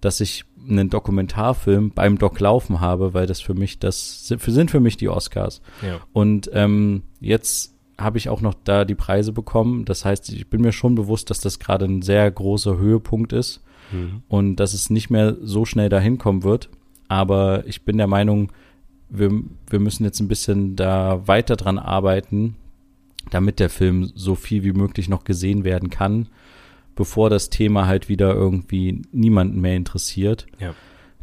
[0.04, 4.80] dass ich einen Dokumentarfilm beim Doc laufen habe, weil das für mich, das sind für,
[4.80, 5.62] mich die Oscars.
[5.82, 6.00] Ja.
[6.14, 9.86] Und ähm, jetzt habe ich auch noch da die Preise bekommen.
[9.86, 13.62] Das heißt, ich bin mir schon bewusst, dass das gerade ein sehr großer Höhepunkt ist
[13.92, 14.24] Mhm.
[14.28, 16.70] und dass es nicht mehr so schnell dahin kommen wird.
[17.08, 18.52] Aber ich bin der Meinung,
[19.10, 19.32] wir,
[19.70, 22.56] wir müssen jetzt ein bisschen da weiter dran arbeiten,
[23.30, 26.28] damit der Film so viel wie möglich noch gesehen werden kann,
[26.96, 30.46] bevor das Thema halt wieder irgendwie niemanden mehr interessiert.
[30.60, 30.74] Ja.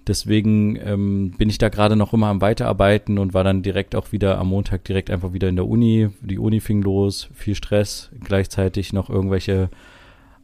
[0.07, 4.13] Deswegen ähm, bin ich da gerade noch immer am Weiterarbeiten und war dann direkt auch
[4.13, 6.09] wieder am Montag direkt einfach wieder in der Uni.
[6.23, 9.71] Die Uni fing los, viel Stress, gleichzeitig noch irgendwelche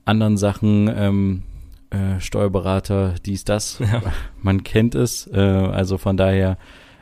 [0.04, 1.42] anderen Sachen, ähm,
[1.90, 3.78] äh, Steuerberater, dies, das.
[3.80, 4.02] Ja.
[4.42, 5.26] Man kennt es.
[5.32, 6.58] Äh, also von daher,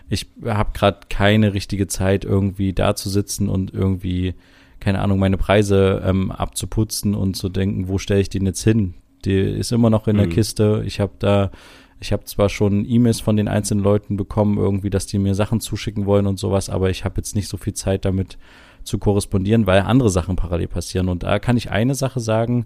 [0.09, 4.35] ich habe gerade keine richtige Zeit, irgendwie da zu sitzen und irgendwie,
[4.85, 8.93] keine Ahnung, meine Preise ähm, abzuputzen und zu denken, wo stelle ich den jetzt hin?
[9.25, 10.31] Die ist immer noch in der Mhm.
[10.33, 10.83] Kiste.
[10.85, 11.51] Ich habe da,
[12.01, 15.61] ich habe zwar schon E-Mails von den einzelnen Leuten bekommen, irgendwie, dass die mir Sachen
[15.61, 18.37] zuschicken wollen und sowas, aber ich habe jetzt nicht so viel Zeit damit
[18.83, 21.09] zu korrespondieren, weil andere Sachen parallel passieren.
[21.09, 22.65] Und da kann ich eine Sache sagen,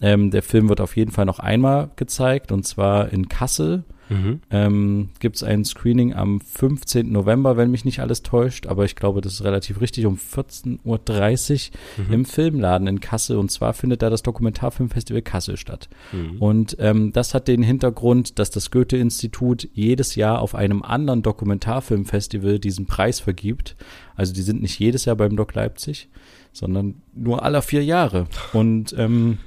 [0.00, 3.84] ähm, der Film wird auf jeden Fall noch einmal gezeigt und zwar in Kassel.
[4.08, 4.40] Mhm.
[4.50, 7.12] Ähm, Gibt es ein Screening am 15.
[7.12, 11.70] November, wenn mich nicht alles täuscht, aber ich glaube, das ist relativ richtig, um 14.30
[11.98, 12.12] Uhr Mhm.
[12.12, 13.36] im Filmladen in Kassel.
[13.36, 15.88] Und zwar findet da das Dokumentarfilmfestival Kassel statt.
[16.10, 16.38] Mhm.
[16.42, 22.58] Und ähm, das hat den Hintergrund, dass das Goethe-Institut jedes Jahr auf einem anderen Dokumentarfilmfestival
[22.58, 23.76] diesen Preis vergibt.
[24.16, 26.08] Also die sind nicht jedes Jahr beim Doc Leipzig,
[26.52, 28.26] sondern nur alle vier Jahre.
[28.52, 29.38] Und ähm,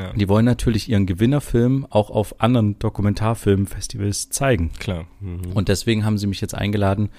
[0.00, 0.12] Ja.
[0.12, 4.70] die wollen natürlich ihren Gewinnerfilm auch auf anderen Dokumentarfilmfestivals zeigen.
[4.78, 5.06] Klar.
[5.20, 5.52] Mhm.
[5.52, 7.10] Und deswegen haben sie mich jetzt eingeladen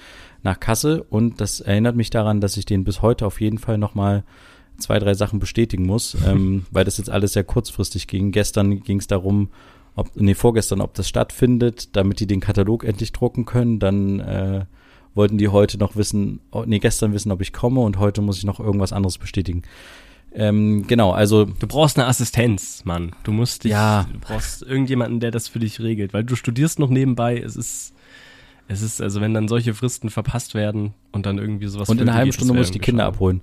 [0.42, 3.78] nach Kassel und das erinnert mich daran, dass ich den bis heute auf jeden Fall
[3.78, 4.24] nochmal
[4.78, 8.32] zwei, drei Sachen bestätigen muss, ähm, weil das jetzt alles sehr kurzfristig ging.
[8.32, 9.50] Gestern ging es darum,
[9.94, 13.78] ob, nee, vorgestern, ob das stattfindet, damit die den Katalog endlich drucken können.
[13.78, 14.64] Dann äh,
[15.14, 18.38] wollten die heute noch wissen, oh, nee, gestern wissen, ob ich komme und heute muss
[18.38, 19.62] ich noch irgendwas anderes bestätigen.
[20.34, 23.12] Ähm, genau, also Du brauchst eine Assistenz, Mann.
[23.22, 24.06] Du musst dich, Ja.
[24.12, 27.38] du brauchst irgendjemanden, der das für dich regelt, weil du studierst noch nebenbei.
[27.38, 27.92] Es ist,
[28.68, 32.08] es ist, also wenn dann solche Fristen verpasst werden und dann irgendwie sowas und in
[32.08, 33.40] einer halben Stunde muss ich die Kinder irgendwie abholen.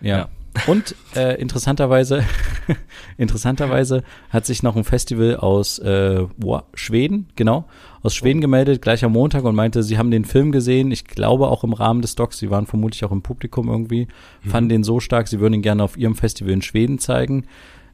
[0.00, 0.16] Ja.
[0.18, 0.28] Ja.
[0.66, 2.24] Und äh, interessanterweise,
[3.18, 7.66] interessanterweise hat sich noch ein Festival aus äh, boah, Schweden, genau,
[8.02, 10.90] aus Schweden gemeldet, gleich am Montag und meinte, sie haben den Film gesehen.
[10.90, 14.08] Ich glaube auch im Rahmen des Docs, sie waren vermutlich auch im Publikum irgendwie,
[14.42, 14.48] mhm.
[14.48, 17.46] fanden den so stark, sie würden ihn gerne auf ihrem Festival in Schweden zeigen.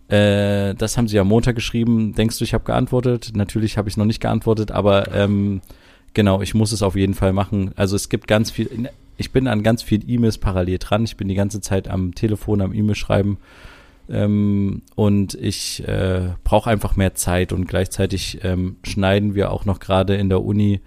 [0.09, 2.15] Äh, das haben sie am Montag geschrieben.
[2.15, 3.33] Denkst du, ich habe geantwortet?
[3.35, 5.63] Natürlich habe ich noch nicht geantwortet, aber ähm,
[6.15, 7.73] genau, ich muss es auf jeden Fall machen.
[7.77, 8.91] Also es gibt ganz viel,
[9.21, 11.05] ich bin an ganz vielen E-Mails parallel dran.
[11.05, 13.37] Ich bin die ganze Zeit am Telefon, am E-Mail schreiben.
[14.09, 19.79] Ähm, und ich äh, brauche einfach mehr Zeit und gleichzeitig ähm, schneiden wir auch noch
[19.79, 20.81] gerade in der Uni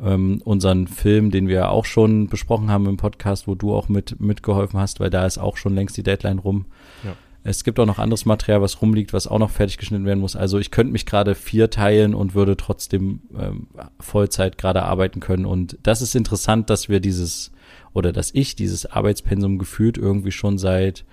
[0.00, 4.20] ähm, unseren Film, den wir auch schon besprochen haben im Podcast, wo du auch mit
[4.20, 6.66] mitgeholfen hast, weil da ist auch schon längst die Deadline rum.
[7.04, 7.16] Ja.
[7.42, 10.36] Es gibt auch noch anderes Material, was rumliegt, was auch noch fertig geschnitten werden muss.
[10.36, 13.68] Also ich könnte mich gerade vier teilen und würde trotzdem ähm,
[13.98, 15.46] Vollzeit gerade arbeiten können.
[15.46, 17.50] Und das ist interessant, dass wir dieses
[17.98, 21.04] oder dass ich dieses Arbeitspensum gefühlt irgendwie schon seit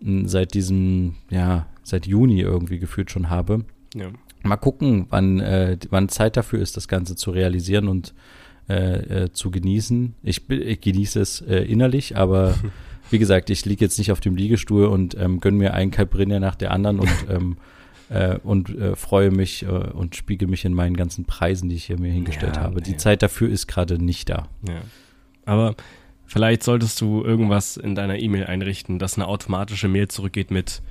[0.00, 3.64] seit diesem ja seit Juni irgendwie gefühlt schon habe.
[3.94, 4.10] Ja.
[4.44, 8.14] Mal gucken, wann äh, wann Zeit dafür ist, das Ganze zu realisieren und
[8.68, 10.14] äh, äh, zu genießen.
[10.22, 12.54] Ich, ich genieße es äh, innerlich, aber
[13.10, 16.38] wie gesagt, ich liege jetzt nicht auf dem Liegestuhl und ähm, gönne mir einen Calprinja
[16.38, 17.56] nach der anderen und ähm,
[18.10, 21.84] äh, und äh, freue mich äh, und spiegel mich in meinen ganzen Preisen, die ich
[21.84, 22.80] hier mir hingestellt ja, habe.
[22.80, 22.98] Die ja.
[22.98, 24.48] Zeit dafür ist gerade nicht da.
[24.66, 24.80] Ja.
[25.44, 25.74] Aber
[26.28, 30.82] vielleicht solltest du irgendwas in deiner E-Mail einrichten, dass eine automatische Mail zurückgeht mit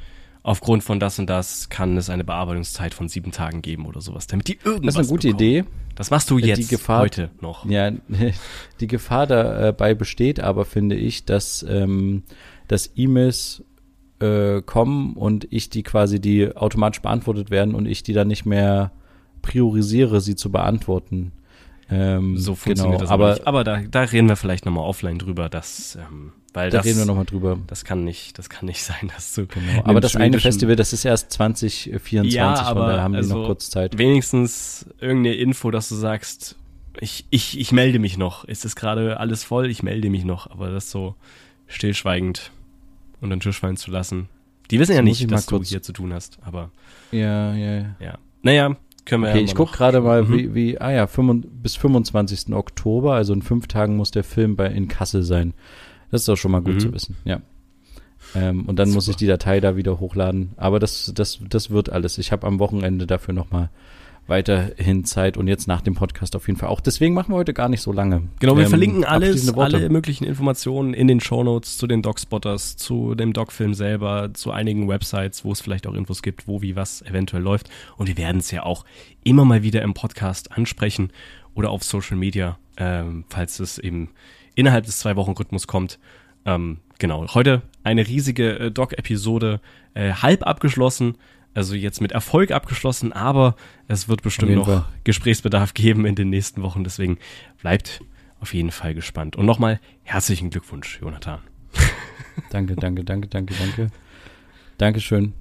[0.44, 4.28] aufgrund von das und das kann es eine Bearbeitungszeit von sieben Tagen geben oder sowas,
[4.28, 5.44] damit die irgendwas Das ist eine gute bekommen.
[5.44, 5.64] Idee.
[5.96, 7.66] Das machst du jetzt, die Gefahr, heute noch.
[7.66, 7.92] Ja,
[8.80, 12.24] die Gefahr dabei besteht aber, finde ich, dass, ähm,
[12.68, 13.64] dass E-Mails
[14.20, 18.46] äh, kommen und ich die quasi, die automatisch beantwortet werden und ich die dann nicht
[18.46, 18.92] mehr
[19.42, 21.32] priorisiere, sie zu beantworten.
[21.90, 23.48] Ähm, so funktioniert genau, das aber nicht.
[23.48, 27.00] Aber da, da reden wir vielleicht nochmal offline drüber, dass, ähm, weil da das, reden
[27.00, 27.58] wir nochmal drüber.
[27.68, 29.46] Das kann nicht, das kann nicht sein, dass du.
[29.46, 29.84] Genau.
[29.86, 33.40] Aber das eine Festival, das ist erst 2024, ja, aber von daher haben also die
[33.40, 33.98] noch kurz Zeit.
[33.98, 36.58] Wenigstens irgendeine Info, dass du sagst,
[37.00, 38.44] ich, ich, ich melde mich noch.
[38.44, 39.70] Ist es gerade alles voll?
[39.70, 40.50] Ich melde mich noch.
[40.50, 41.16] Aber das so
[41.68, 42.52] stillschweigend
[43.22, 44.30] und den Tisch fallen zu lassen.
[44.72, 46.72] Die wissen das ja nicht, dass du hier zu tun hast, aber.
[47.12, 47.96] Ja, ja, ja.
[48.00, 48.18] Ja.
[48.42, 48.76] Naja,
[49.08, 50.34] können wir okay, ja ich gucke gerade mal, mhm.
[50.34, 52.54] wie, wie, ah ja, 5, bis 25.
[52.54, 55.54] Oktober, also in fünf Tagen muss der Film bei in Kassel sein.
[56.12, 56.80] Das ist doch schon mal gut mhm.
[56.80, 57.42] zu wissen, ja.
[58.36, 58.98] Ähm, und dann Super.
[58.98, 60.52] muss ich die Datei da wieder hochladen.
[60.58, 62.18] Aber das, das, das wird alles.
[62.18, 63.70] Ich habe am Wochenende dafür nochmal
[64.28, 66.82] weiterhin Zeit und jetzt nach dem Podcast auf jeden Fall auch.
[66.82, 68.24] Deswegen machen wir heute gar nicht so lange.
[68.40, 73.16] Genau, wir ähm, verlinken alles, alle möglichen Informationen in den Shownotes zu den Dogspotters, zu
[73.16, 77.02] dem Dogfilm selber, zu einigen Websites, wo es vielleicht auch Infos gibt, wo wie was
[77.04, 77.70] eventuell läuft.
[77.98, 78.86] Und wir werden es ja auch
[79.24, 81.12] immer mal wieder im Podcast ansprechen
[81.54, 84.10] oder auf Social Media, ähm, falls es eben
[84.56, 86.00] innerhalb des zwei Wochen Rhythmus kommt.
[86.46, 89.62] Ähm, genau, heute eine riesige äh, Dog-Episode,
[89.94, 91.16] äh, halb abgeschlossen
[91.58, 93.56] also jetzt mit Erfolg abgeschlossen, aber
[93.88, 94.86] es wird bestimmt noch Fall.
[95.04, 96.84] Gesprächsbedarf geben in den nächsten Wochen.
[96.84, 97.18] Deswegen
[97.60, 98.02] bleibt
[98.40, 99.36] auf jeden Fall gespannt.
[99.36, 101.40] Und nochmal herzlichen Glückwunsch, Jonathan.
[102.52, 103.88] danke, danke, danke, danke, danke.
[104.78, 105.34] Dankeschön.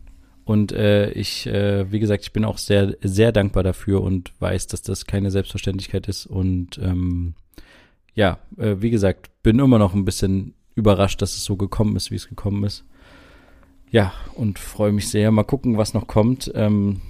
[0.47, 4.69] Und äh, ich, äh, wie gesagt, ich bin auch sehr, sehr dankbar dafür und weiß,
[4.69, 6.25] dass das keine Selbstverständlichkeit ist.
[6.25, 7.35] Und ähm,
[8.15, 12.11] ja, äh, wie gesagt, bin immer noch ein bisschen überrascht, dass es so gekommen ist,
[12.11, 12.85] wie es gekommen ist.
[13.91, 15.31] Ja, und freue mich sehr.
[15.31, 16.51] Mal gucken, was noch kommt.
[16.55, 17.01] Ähm,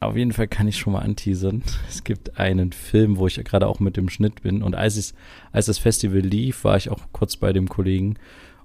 [0.00, 1.62] auf jeden Fall kann ich schon mal anteasern.
[1.88, 4.62] Es gibt einen Film, wo ich gerade auch mit dem Schnitt bin.
[4.62, 5.14] Und als, es,
[5.52, 8.16] als das Festival lief, war ich auch kurz bei dem Kollegen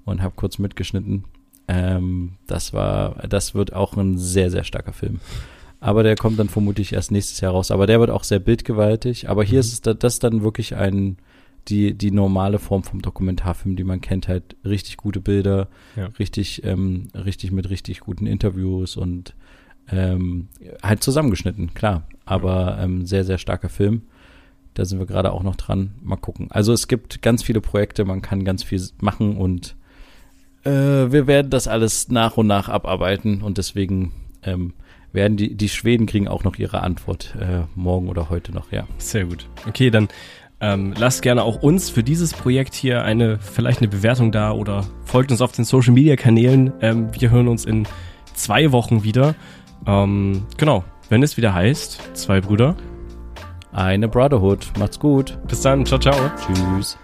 [0.06, 1.26] und habe kurz mitgeschnitten.
[1.68, 5.20] Ähm, das war, das wird auch ein sehr, sehr starker Film.
[5.80, 7.72] Aber der kommt dann vermutlich erst nächstes Jahr raus.
[7.72, 9.30] Aber der wird auch sehr bildgewaltig.
[9.30, 9.60] Aber hier mhm.
[9.62, 11.18] ist es das dann wirklich ein,
[11.68, 16.08] die, die normale Form vom Dokumentarfilm, die man kennt, halt richtig gute Bilder, ja.
[16.20, 19.34] richtig, ähm, richtig mit richtig guten Interviews und
[19.90, 20.48] ähm,
[20.82, 22.04] halt zusammengeschnitten, klar.
[22.26, 24.04] Aber ähm, sehr, sehr starker Film.
[24.74, 25.94] Da sind wir gerade auch noch dran.
[26.02, 26.48] Mal gucken.
[26.50, 29.76] Also es gibt ganz viele Projekte, man kann ganz viel machen und
[30.64, 34.74] äh, wir werden das alles nach und nach abarbeiten und deswegen ähm,
[35.12, 38.88] werden die, die Schweden kriegen auch noch ihre Antwort äh, morgen oder heute noch, ja.
[38.98, 39.48] Sehr gut.
[39.68, 40.08] Okay, dann
[40.64, 44.86] ähm, lasst gerne auch uns für dieses Projekt hier eine, vielleicht eine Bewertung da oder
[45.04, 46.72] folgt uns auf den Social Media Kanälen.
[46.80, 47.86] Ähm, wir hören uns in
[48.34, 49.36] zwei Wochen wieder.
[49.86, 52.78] Ähm, genau, wenn es wieder heißt, zwei Brüder.
[53.74, 54.72] Eine Brotherhood.
[54.80, 55.38] Macht's gut.
[55.50, 55.86] Bis dann.
[55.86, 56.16] Ciao, ciao.
[56.38, 56.98] Tschüss.